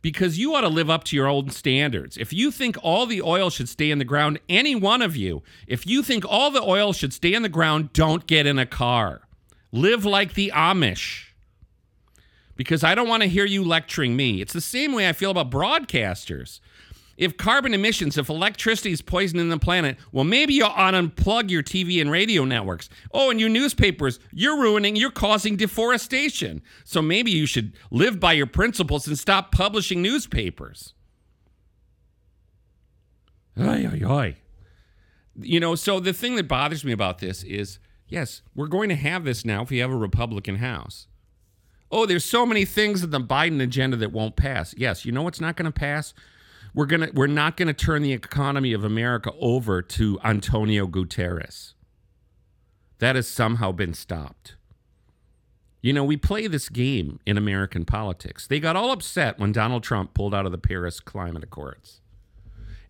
Because 0.02 0.38
you 0.38 0.54
ought 0.54 0.60
to 0.60 0.68
live 0.68 0.88
up 0.88 1.02
to 1.04 1.16
your 1.16 1.26
own 1.26 1.50
standards. 1.50 2.16
If 2.16 2.32
you 2.32 2.52
think 2.52 2.76
all 2.82 3.06
the 3.06 3.22
oil 3.22 3.50
should 3.50 3.68
stay 3.68 3.90
in 3.90 3.98
the 3.98 4.04
ground, 4.04 4.38
any 4.48 4.76
one 4.76 5.02
of 5.02 5.16
you, 5.16 5.42
if 5.66 5.84
you 5.84 6.02
think 6.02 6.24
all 6.24 6.50
the 6.50 6.62
oil 6.62 6.92
should 6.92 7.12
stay 7.12 7.34
in 7.34 7.42
the 7.42 7.48
ground, 7.48 7.92
don't 7.92 8.26
get 8.26 8.46
in 8.46 8.58
a 8.58 8.66
car. 8.66 9.22
Live 9.72 10.04
like 10.04 10.34
the 10.34 10.52
Amish 10.54 11.26
because 12.56 12.82
I 12.82 12.94
don't 12.94 13.08
want 13.08 13.22
to 13.22 13.28
hear 13.28 13.44
you 13.44 13.62
lecturing 13.62 14.16
me. 14.16 14.40
It's 14.40 14.52
the 14.52 14.60
same 14.60 14.92
way 14.92 15.08
I 15.08 15.12
feel 15.12 15.30
about 15.30 15.50
broadcasters. 15.50 16.60
If 17.16 17.36
carbon 17.36 17.72
emissions, 17.72 18.18
if 18.18 18.28
electricity 18.28 18.92
is 18.92 19.00
poisoning 19.00 19.48
the 19.48 19.58
planet, 19.58 19.96
well, 20.12 20.24
maybe 20.24 20.54
you 20.54 20.64
ought 20.64 20.90
to 20.90 21.02
unplug 21.02 21.50
your 21.50 21.62
TV 21.62 22.00
and 22.00 22.10
radio 22.10 22.44
networks. 22.44 22.88
Oh, 23.12 23.30
and 23.30 23.40
your 23.40 23.48
newspapers, 23.48 24.18
you're 24.32 24.60
ruining, 24.60 24.96
you're 24.96 25.10
causing 25.10 25.56
deforestation. 25.56 26.62
So 26.84 27.00
maybe 27.00 27.30
you 27.30 27.46
should 27.46 27.72
live 27.90 28.20
by 28.20 28.32
your 28.32 28.46
principles 28.46 29.06
and 29.06 29.18
stop 29.18 29.50
publishing 29.50 30.02
newspapers. 30.02 30.92
Ay, 33.58 33.88
ay, 33.90 34.02
ay. 34.06 34.36
You 35.38 35.60
know, 35.60 35.74
so 35.74 36.00
the 36.00 36.12
thing 36.12 36.36
that 36.36 36.48
bothers 36.48 36.84
me 36.84 36.92
about 36.92 37.18
this 37.18 37.42
is 37.42 37.78
yes, 38.08 38.42
we're 38.54 38.66
going 38.66 38.88
to 38.90 38.94
have 38.94 39.24
this 39.24 39.44
now 39.44 39.62
if 39.62 39.70
we 39.70 39.78
have 39.78 39.90
a 39.90 39.96
Republican 39.96 40.56
House. 40.56 41.06
Oh, 41.90 42.04
there's 42.04 42.24
so 42.24 42.44
many 42.44 42.64
things 42.64 43.02
in 43.02 43.10
the 43.10 43.20
Biden 43.20 43.62
agenda 43.62 43.96
that 43.96 44.12
won't 44.12 44.36
pass. 44.36 44.74
Yes, 44.76 45.04
you 45.04 45.12
know 45.12 45.22
what's 45.22 45.40
not 45.40 45.56
going 45.56 45.70
to 45.70 45.78
pass? 45.78 46.14
We're 46.76 46.84
gonna 46.84 47.08
we're 47.14 47.26
not 47.26 47.56
gonna 47.56 47.72
turn 47.72 48.02
the 48.02 48.12
economy 48.12 48.74
of 48.74 48.84
America 48.84 49.32
over 49.40 49.80
to 49.80 50.20
Antonio 50.22 50.86
Guterres. 50.86 51.72
That 52.98 53.16
has 53.16 53.26
somehow 53.26 53.72
been 53.72 53.94
stopped. 53.94 54.56
You 55.80 55.94
know, 55.94 56.04
we 56.04 56.18
play 56.18 56.46
this 56.48 56.68
game 56.68 57.18
in 57.24 57.38
American 57.38 57.86
politics. 57.86 58.46
They 58.46 58.60
got 58.60 58.76
all 58.76 58.90
upset 58.90 59.38
when 59.38 59.52
Donald 59.52 59.84
Trump 59.84 60.12
pulled 60.12 60.34
out 60.34 60.44
of 60.44 60.52
the 60.52 60.58
Paris 60.58 61.00
Climate 61.00 61.42
Accords. 61.42 62.02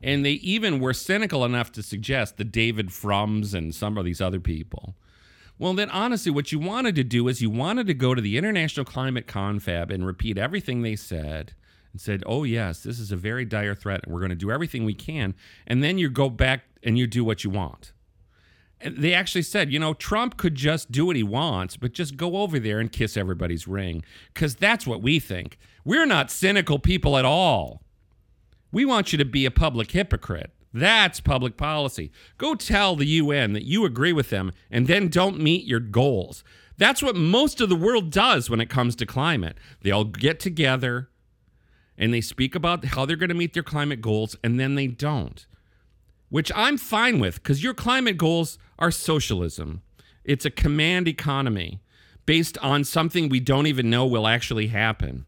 And 0.03 0.27
they 0.27 0.33
even 0.33 0.81
were 0.81 0.92
cynical 0.92 1.44
enough 1.44 1.70
to 1.72 1.83
suggest 1.83 2.38
that 2.38 2.51
David 2.51 2.92
Frums 2.92 3.55
and 3.55 3.72
some 3.72 3.96
of 3.96 4.05
these 4.05 4.20
other 4.20 4.40
people. 4.40 4.96
Well, 5.61 5.75
then 5.75 5.90
honestly, 5.90 6.33
what 6.33 6.51
you 6.51 6.59
wanted 6.59 6.96
to 6.96 7.05
do 7.05 7.29
is 7.29 7.40
you 7.40 7.51
wanted 7.51 7.87
to 7.87 7.94
go 7.94 8.16
to 8.16 8.20
the 8.20 8.37
International 8.37 8.85
Climate 8.85 9.29
Confab 9.29 9.92
and 9.92 10.05
repeat 10.05 10.38
everything 10.38 10.83
they 10.83 10.96
said 10.96 11.55
and 11.96 12.00
said, 12.02 12.22
"Oh 12.26 12.44
yes, 12.44 12.82
this 12.82 13.00
is 13.00 13.11
a 13.11 13.16
very 13.16 13.46
dire 13.46 13.74
threat, 13.74 14.02
and 14.04 14.12
we're 14.12 14.20
going 14.20 14.28
to 14.28 14.37
do 14.37 14.50
everything 14.50 14.85
we 14.85 14.92
can." 14.92 15.35
And 15.66 15.82
then 15.82 15.96
you 15.96 16.11
go 16.11 16.28
back 16.28 16.64
and 16.82 16.98
you 16.98 17.06
do 17.06 17.24
what 17.24 17.42
you 17.42 17.48
want. 17.48 17.94
And 18.82 18.98
they 18.98 19.14
actually 19.14 19.42
said, 19.42 19.72
you 19.72 19.78
know, 19.78 19.94
Trump 19.94 20.37
could 20.37 20.54
just 20.54 20.92
do 20.92 21.06
what 21.06 21.16
he 21.16 21.22
wants, 21.22 21.78
but 21.78 21.94
just 21.94 22.18
go 22.18 22.37
over 22.37 22.59
there 22.59 22.78
and 22.78 22.92
kiss 22.92 23.16
everybody's 23.16 23.66
ring, 23.66 24.04
because 24.35 24.54
that's 24.54 24.87
what 24.87 25.00
we 25.00 25.18
think. 25.18 25.56
We're 25.82 26.04
not 26.04 26.30
cynical 26.30 26.78
people 26.78 27.16
at 27.16 27.24
all. 27.24 27.80
We 28.70 28.85
want 28.85 29.12
you 29.12 29.16
to 29.16 29.24
be 29.24 29.46
a 29.46 29.50
public 29.50 29.92
hypocrite. 29.92 30.52
That's 30.74 31.20
public 31.20 31.56
policy. 31.56 32.12
Go 32.37 32.54
tell 32.54 32.96
the 32.96 33.06
UN 33.06 33.54
that 33.54 33.64
you 33.64 33.87
agree 33.87 34.12
with 34.12 34.28
them 34.28 34.52
and 34.70 34.87
then 34.87 35.09
don't 35.09 35.40
meet 35.40 35.64
your 35.64 35.80
goals. 35.80 36.44
That's 36.76 37.02
what 37.02 37.16
most 37.16 37.62
of 37.62 37.70
the 37.70 37.76
world 37.76 38.11
does 38.11 38.50
when 38.50 38.61
it 38.61 38.68
comes 38.68 38.94
to 38.96 39.06
climate. 39.06 39.56
They 39.80 39.90
all 39.90 40.04
get 40.04 40.38
together, 40.38 41.09
and 41.98 42.12
they 42.12 42.20
speak 42.20 42.54
about 42.54 42.85
how 42.85 43.06
they're 43.06 43.16
going 43.16 43.28
to 43.28 43.35
meet 43.35 43.54
their 43.54 43.62
climate 43.62 44.00
goals 44.00 44.37
and 44.42 44.59
then 44.59 44.74
they 44.74 44.87
don't, 44.87 45.46
which 46.28 46.52
I'm 46.54 46.76
fine 46.76 47.18
with 47.18 47.42
because 47.42 47.62
your 47.62 47.74
climate 47.74 48.18
goals 48.18 48.59
are 48.78 48.90
socialism. 48.90 49.82
It's 50.24 50.44
a 50.44 50.50
command 50.50 51.09
economy 51.09 51.80
based 52.26 52.59
on 52.59 52.85
something 52.85 53.28
we 53.28 53.40
don't 53.40 53.66
even 53.66 53.88
know 53.88 54.06
will 54.06 54.26
actually 54.26 54.66
happen. 54.66 55.26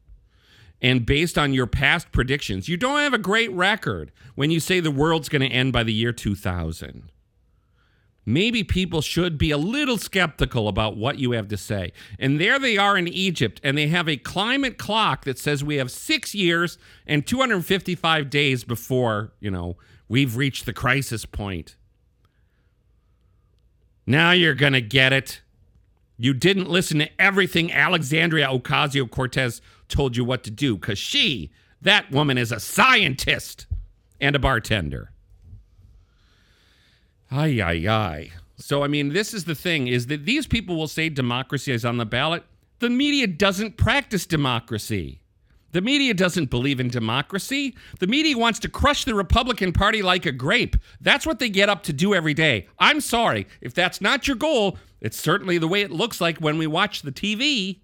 And 0.81 1.07
based 1.07 1.39
on 1.39 1.55
your 1.55 1.67
past 1.67 2.13
predictions, 2.13 2.69
you 2.69 2.77
don't 2.77 3.01
have 3.01 3.15
a 3.15 3.19
great 3.19 3.51
record 3.53 4.13
when 4.35 4.51
you 4.51 4.61
say 4.61 4.81
the 4.81 4.91
world's 4.91 5.29
going 5.29 5.43
to 5.43 5.49
end 5.49 5.73
by 5.73 5.83
the 5.83 5.93
year 5.93 6.13
2000 6.13 7.11
maybe 8.29 8.63
people 8.63 9.01
should 9.01 9.39
be 9.39 9.51
a 9.51 9.57
little 9.57 9.97
skeptical 9.97 10.69
about 10.69 10.99
what 10.99 11.19
you 11.19 11.33
have 11.33 11.49
to 11.49 11.57
say. 11.57 11.91
And 12.19 12.39
there 12.39 12.59
they 12.59 12.77
are 12.77 12.99
in 12.99 13.09
Egypt, 13.09 13.59
and 13.65 13.77
they 13.77 13.87
have 13.89 14.07
a 14.07 14.19
climate 14.19 14.77
clock 14.77 15.25
that 15.25 15.39
says 15.39 15.65
we 15.65 15.77
have 15.77 15.91
six 15.91 16.35
years 16.35 16.77
and 17.07 17.27
255 17.27 18.29
days 18.29 18.65
before, 18.65 19.33
you 19.41 19.51
know, 19.51 19.79
we've 20.09 20.37
reached 20.37 20.67
the 20.67 20.75
crisis 20.75 21.25
point. 21.25 21.77
Now 24.07 24.33
you're 24.33 24.55
going 24.55 24.75
to 24.75 24.83
get 24.83 25.15
it. 25.15 25.41
You 26.19 26.35
didn't 26.35 26.69
listen 26.69 26.99
to 26.99 27.09
everything 27.19 27.73
Alexandria 27.73 28.49
Ocasio 28.49 29.11
Cortez 29.11 29.63
told 29.89 30.19
you 30.19 30.25
what 30.25 30.45
to 30.45 30.51
do 30.51 30.77
because 30.77 30.99
she, 30.99 31.51
that 31.81 32.11
woman, 32.11 32.37
is 32.37 32.53
a 32.53 32.61
scientist 32.61 33.67
and 34.21 34.37
a 34.37 34.39
bartender. 34.39 35.13
Ay, 37.31 37.61
ay, 37.61 37.89
ay. 37.89 38.31
So, 38.57 38.83
I 38.83 38.89
mean, 38.89 39.11
this 39.11 39.35
is 39.35 39.45
the 39.45 39.55
thing 39.55 39.87
is 39.87 40.07
that 40.07 40.25
these 40.25 40.47
people 40.47 40.77
will 40.77 40.89
say 40.89 41.09
democracy 41.09 41.73
is 41.73 41.85
on 41.85 41.97
the 41.97 42.07
ballot. 42.07 42.45
The 42.81 42.91
media 42.91 43.27
doesn't 43.27 43.77
practice 43.77 44.27
democracy. 44.27 45.21
The 45.73 45.83
media 45.83 46.15
doesn't 46.15 46.49
believe 46.49 46.81
in 46.81 46.89
democracy. 46.89 47.77
The 48.01 48.07
media 48.07 48.39
wants 48.39 48.59
to 48.61 48.69
crush 48.69 49.05
the 49.05 49.15
Republican 49.15 49.73
Party 49.73 50.01
like 50.01 50.25
a 50.25 50.33
grape. 50.33 50.77
That's 51.01 51.27
what 51.27 51.39
they 51.39 51.51
get 51.51 51.69
up 51.69 51.83
to 51.85 51.93
do 51.93 52.15
every 52.15 52.35
day. 52.35 52.67
I'm 52.79 53.01
sorry. 53.01 53.47
If 53.61 53.75
that's 53.75 54.01
not 54.01 54.27
your 54.27 54.37
goal, 54.37 54.79
it's 55.01 55.21
certainly 55.21 55.59
the 55.59 55.69
way 55.69 55.83
it 55.83 55.91
looks 55.91 56.21
like 56.21 56.39
when 56.39 56.57
we 56.57 56.67
watch 56.67 57.03
the 57.03 57.13
TV. 57.13 57.81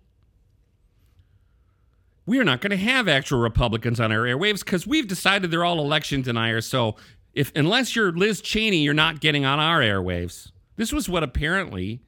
We're 2.26 2.44
not 2.44 2.62
going 2.62 2.70
to 2.70 2.78
have 2.78 3.06
actual 3.06 3.40
Republicans 3.40 4.00
on 4.00 4.10
our 4.10 4.20
airwaves 4.20 4.64
because 4.64 4.86
we've 4.86 5.06
decided 5.06 5.50
they're 5.50 5.64
all 5.64 5.78
election 5.78 6.22
deniers. 6.22 6.66
So 6.66 6.96
if 7.34 7.52
unless 7.54 7.94
you're 7.96 8.12
Liz 8.12 8.40
Cheney, 8.40 8.78
you're 8.78 8.94
not 8.94 9.20
getting 9.20 9.44
on 9.44 9.58
our 9.58 9.80
airwaves. 9.80 10.52
This 10.76 10.92
was 10.92 11.08
what 11.08 11.22
apparently 11.22 12.00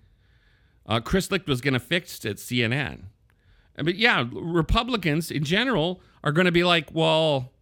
uh, 0.87 1.01
Chris 1.01 1.31
Licht 1.31 1.49
was 1.49 1.61
going 1.61 1.75
to 1.75 1.81
fix 1.81 2.25
at 2.25 2.37
CNN. 2.37 3.05
But 3.77 3.97
yeah, 3.97 4.25
Republicans 4.33 5.31
in 5.31 5.45
general 5.45 6.01
are 6.25 6.33
going 6.33 6.47
to 6.47 6.53
be 6.53 6.65
like, 6.65 6.89
well, 6.93 7.53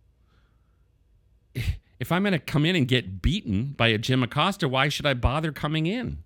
if 1.98 2.12
I'm 2.12 2.22
going 2.22 2.32
to 2.32 2.38
come 2.38 2.64
in 2.64 2.76
and 2.76 2.86
get 2.86 3.22
beaten 3.22 3.74
by 3.76 3.88
a 3.88 3.98
Jim 3.98 4.22
Acosta, 4.22 4.68
why 4.68 4.88
should 4.88 5.06
I 5.06 5.14
bother 5.14 5.50
coming 5.50 5.86
in? 5.86 6.22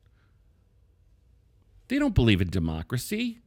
They 1.89 1.99
don't 1.99 2.15
believe 2.15 2.43
in 2.43 2.51
democracy. 2.51 3.39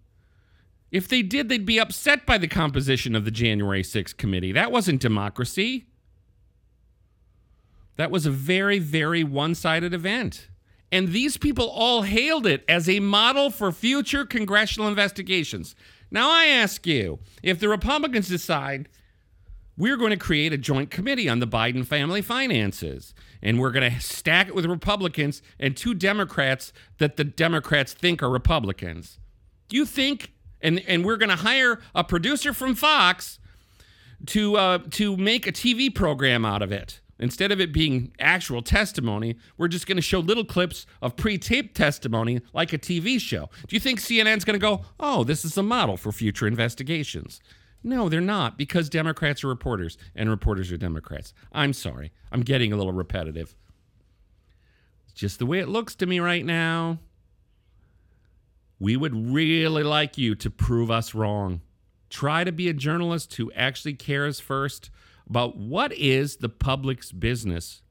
If 0.89 1.07
they 1.07 1.21
did, 1.21 1.47
they'd 1.47 1.65
be 1.65 1.79
upset 1.79 2.25
by 2.25 2.37
the 2.37 2.47
composition 2.47 3.15
of 3.15 3.23
the 3.23 3.31
January 3.31 3.83
6th 3.83 4.17
committee. 4.17 4.51
That 4.51 4.71
wasn't 4.71 4.99
democracy. 4.99 5.87
That 8.01 8.09
was 8.09 8.25
a 8.25 8.31
very, 8.31 8.79
very 8.79 9.23
one 9.23 9.53
sided 9.53 9.93
event. 9.93 10.47
And 10.91 11.09
these 11.09 11.37
people 11.37 11.69
all 11.69 12.01
hailed 12.01 12.47
it 12.47 12.65
as 12.67 12.89
a 12.89 12.99
model 12.99 13.51
for 13.51 13.71
future 13.71 14.25
congressional 14.25 14.87
investigations. 14.87 15.75
Now, 16.09 16.31
I 16.31 16.47
ask 16.47 16.87
you 16.87 17.19
if 17.43 17.59
the 17.59 17.69
Republicans 17.69 18.27
decide 18.27 18.89
we're 19.77 19.97
going 19.97 20.09
to 20.09 20.17
create 20.17 20.51
a 20.51 20.57
joint 20.57 20.89
committee 20.89 21.29
on 21.29 21.41
the 21.41 21.45
Biden 21.45 21.85
family 21.85 22.23
finances, 22.23 23.13
and 23.39 23.59
we're 23.59 23.69
going 23.69 23.91
to 23.91 23.99
stack 23.99 24.47
it 24.47 24.55
with 24.55 24.65
Republicans 24.65 25.43
and 25.59 25.77
two 25.77 25.93
Democrats 25.93 26.73
that 26.97 27.17
the 27.17 27.23
Democrats 27.23 27.93
think 27.93 28.23
are 28.23 28.31
Republicans. 28.31 29.19
Do 29.69 29.77
you 29.77 29.85
think, 29.85 30.33
and, 30.59 30.79
and 30.87 31.05
we're 31.05 31.17
going 31.17 31.29
to 31.29 31.35
hire 31.35 31.79
a 31.93 32.03
producer 32.03 32.51
from 32.51 32.73
Fox 32.73 33.37
to, 34.25 34.55
uh, 34.55 34.79
to 34.89 35.15
make 35.17 35.45
a 35.45 35.51
TV 35.51 35.93
program 35.93 36.45
out 36.45 36.63
of 36.63 36.71
it? 36.71 36.99
Instead 37.21 37.51
of 37.51 37.61
it 37.61 37.71
being 37.71 38.11
actual 38.19 38.63
testimony, 38.63 39.37
we're 39.55 39.67
just 39.67 39.85
going 39.85 39.95
to 39.95 40.01
show 40.01 40.19
little 40.19 40.43
clips 40.43 40.87
of 41.03 41.15
pre 41.15 41.37
taped 41.37 41.77
testimony 41.77 42.41
like 42.51 42.73
a 42.73 42.79
TV 42.79 43.21
show. 43.21 43.47
Do 43.67 43.75
you 43.75 43.79
think 43.79 43.99
CNN's 43.99 44.43
going 44.43 44.59
to 44.59 44.63
go, 44.63 44.81
oh, 44.99 45.23
this 45.23 45.45
is 45.45 45.55
a 45.55 45.63
model 45.63 45.97
for 45.97 46.11
future 46.11 46.47
investigations? 46.47 47.39
No, 47.83 48.09
they're 48.09 48.21
not 48.21 48.57
because 48.57 48.89
Democrats 48.89 49.43
are 49.43 49.47
reporters 49.47 49.99
and 50.15 50.29
reporters 50.29 50.71
are 50.71 50.77
Democrats. 50.77 51.33
I'm 51.53 51.73
sorry. 51.73 52.11
I'm 52.31 52.41
getting 52.41 52.73
a 52.73 52.75
little 52.75 52.91
repetitive. 52.91 53.55
It's 55.05 55.13
just 55.13 55.37
the 55.37 55.45
way 55.45 55.59
it 55.59 55.69
looks 55.69 55.93
to 55.95 56.07
me 56.07 56.19
right 56.19 56.45
now. 56.45 56.99
We 58.79 58.97
would 58.97 59.31
really 59.31 59.83
like 59.83 60.17
you 60.17 60.33
to 60.35 60.49
prove 60.49 60.89
us 60.89 61.13
wrong. 61.13 61.61
Try 62.09 62.43
to 62.43 62.51
be 62.51 62.67
a 62.67 62.73
journalist 62.73 63.35
who 63.35 63.51
actually 63.53 63.93
cares 63.93 64.39
first 64.39 64.89
about 65.29 65.57
what 65.57 65.93
is 65.93 66.37
the 66.37 66.49
public's 66.49 67.11
business. 67.11 67.81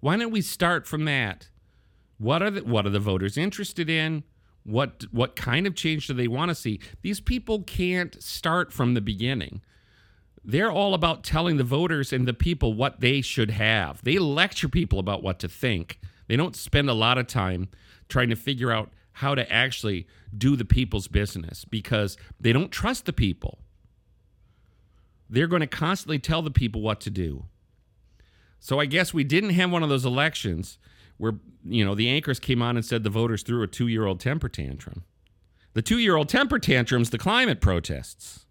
Why 0.00 0.16
don't 0.16 0.30
we 0.30 0.42
start 0.42 0.86
from 0.86 1.04
that? 1.06 1.48
What 2.18 2.42
are 2.42 2.50
the, 2.50 2.64
what 2.64 2.86
are 2.86 2.90
the 2.90 3.00
voters 3.00 3.36
interested 3.36 3.88
in? 3.88 4.24
What 4.64 5.04
what 5.12 5.34
kind 5.34 5.66
of 5.66 5.74
change 5.74 6.08
do 6.08 6.14
they 6.14 6.28
want 6.28 6.50
to 6.50 6.54
see? 6.54 6.80
These 7.02 7.20
people 7.20 7.62
can't 7.62 8.22
start 8.22 8.72
from 8.72 8.94
the 8.94 9.00
beginning. 9.00 9.62
They're 10.44 10.70
all 10.70 10.94
about 10.94 11.24
telling 11.24 11.56
the 11.56 11.64
voters 11.64 12.12
and 12.12 12.26
the 12.26 12.34
people 12.34 12.74
what 12.74 13.00
they 13.00 13.20
should 13.20 13.50
have. 13.50 14.02
They 14.02 14.18
lecture 14.18 14.68
people 14.68 14.98
about 14.98 15.22
what 15.22 15.38
to 15.40 15.48
think. 15.48 16.00
They 16.26 16.36
don't 16.36 16.56
spend 16.56 16.90
a 16.90 16.94
lot 16.94 17.18
of 17.18 17.26
time 17.26 17.68
trying 18.08 18.28
to 18.28 18.36
figure 18.36 18.70
out 18.70 18.90
how 19.12 19.34
to 19.34 19.50
actually 19.52 20.06
do 20.36 20.54
the 20.54 20.64
people's 20.64 21.08
business 21.08 21.64
because 21.64 22.16
they 22.38 22.52
don't 22.52 22.70
trust 22.70 23.04
the 23.04 23.12
people 23.12 23.58
they're 25.28 25.46
going 25.46 25.60
to 25.60 25.66
constantly 25.66 26.18
tell 26.18 26.42
the 26.42 26.50
people 26.50 26.80
what 26.80 27.00
to 27.02 27.10
do. 27.10 27.44
So 28.60 28.80
I 28.80 28.86
guess 28.86 29.14
we 29.14 29.24
didn't 29.24 29.50
have 29.50 29.70
one 29.70 29.82
of 29.82 29.88
those 29.88 30.04
elections 30.04 30.78
where, 31.16 31.34
you 31.64 31.84
know, 31.84 31.94
the 31.94 32.08
anchors 32.08 32.40
came 32.40 32.62
on 32.62 32.76
and 32.76 32.84
said 32.84 33.02
the 33.02 33.10
voters 33.10 33.42
threw 33.42 33.62
a 33.62 33.66
two 33.66 33.88
year 33.88 34.06
old 34.06 34.20
temper 34.20 34.48
tantrum. 34.48 35.04
The 35.74 35.82
two 35.82 35.98
year 35.98 36.16
old 36.16 36.28
temper 36.28 36.58
tantrums, 36.58 37.10
the 37.10 37.18
climate 37.18 37.60
protests. 37.60 38.46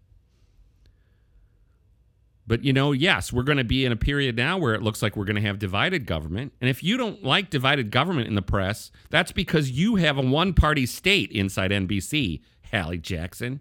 But 2.47 2.63
you 2.63 2.71
know, 2.71 2.93
yes, 2.93 3.33
we're 3.33 3.43
going 3.43 3.57
to 3.57 3.65
be 3.65 3.83
in 3.83 3.91
a 3.91 3.97
period 3.97 4.37
now 4.37 4.57
where 4.57 4.73
it 4.73 4.81
looks 4.81 5.01
like 5.01 5.17
we're 5.17 5.25
going 5.25 5.35
to 5.35 5.41
have 5.41 5.59
divided 5.59 6.05
government. 6.05 6.53
And 6.61 6.69
if 6.69 6.81
you 6.81 6.95
don't 6.95 7.21
like 7.21 7.49
divided 7.49 7.91
government 7.91 8.29
in 8.29 8.35
the 8.35 8.41
press, 8.41 8.89
that's 9.09 9.33
because 9.33 9.71
you 9.71 9.97
have 9.97 10.17
a 10.17 10.21
one 10.21 10.53
party 10.53 10.85
state 10.85 11.29
inside 11.31 11.71
NBC, 11.71 12.41
Hallie 12.71 12.99
Jackson. 12.99 13.59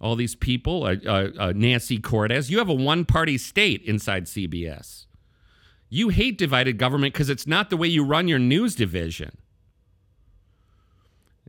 All 0.00 0.16
these 0.16 0.34
people, 0.34 0.84
uh, 0.84 0.96
uh, 1.06 1.30
uh, 1.38 1.52
Nancy 1.54 1.98
Cordes, 1.98 2.50
you 2.50 2.58
have 2.58 2.68
a 2.68 2.74
one 2.74 3.04
party 3.04 3.36
state 3.36 3.82
inside 3.82 4.24
CBS. 4.24 5.06
You 5.90 6.08
hate 6.08 6.38
divided 6.38 6.78
government 6.78 7.12
because 7.12 7.28
it's 7.28 7.46
not 7.46 7.68
the 7.68 7.76
way 7.76 7.88
you 7.88 8.04
run 8.04 8.26
your 8.28 8.38
news 8.38 8.74
division. 8.74 9.36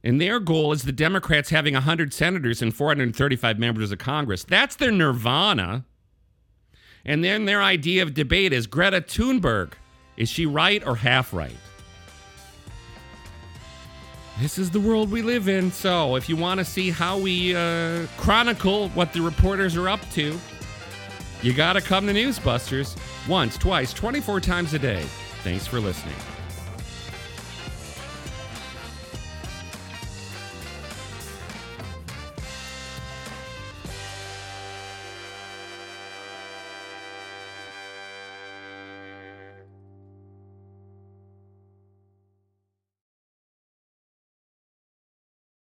And 0.04 0.20
their 0.20 0.39
goal 0.39 0.72
is 0.72 0.84
the 0.84 0.91
Democrats 0.91 1.52
having 1.52 1.76
100 1.76 2.14
senators 2.14 2.62
and 2.62 2.76
435 2.76 3.60
members 3.60 3.91
of 3.91 3.99
Congress. 3.99 4.43
That's 4.43 4.76
their 4.76 4.91
nirvana. 4.91 5.86
And 7.06 7.24
then 7.24 7.45
their 7.45 7.62
idea 7.62 8.04
of 8.04 8.14
debate 8.14 8.52
is 8.52 8.68
Greta 8.68 9.02
Thunberg. 9.02 9.74
Is 10.18 10.28
she 10.28 10.45
right 10.45 10.86
or 10.86 10.95
half 10.95 11.34
right? 11.34 11.56
This 14.41 14.57
is 14.57 14.71
the 14.71 14.79
world 14.79 15.11
we 15.11 15.21
live 15.21 15.47
in. 15.47 15.71
So 15.71 16.15
if 16.15 16.27
you 16.27 16.35
want 16.35 16.57
to 16.59 16.65
see 16.65 16.89
how 16.89 17.19
we 17.19 17.55
uh, 17.55 18.07
chronicle 18.17 18.89
what 18.89 19.13
the 19.13 19.21
reporters 19.21 19.77
are 19.77 19.87
up 19.87 20.01
to, 20.13 20.39
you 21.43 21.53
got 21.53 21.73
to 21.73 21.81
come 21.81 22.07
to 22.07 22.13
Newsbusters 22.13 22.97
once, 23.29 23.55
twice, 23.55 23.93
24 23.93 24.41
times 24.41 24.73
a 24.73 24.79
day. 24.79 25.03
Thanks 25.43 25.67
for 25.67 25.79
listening. 25.79 26.15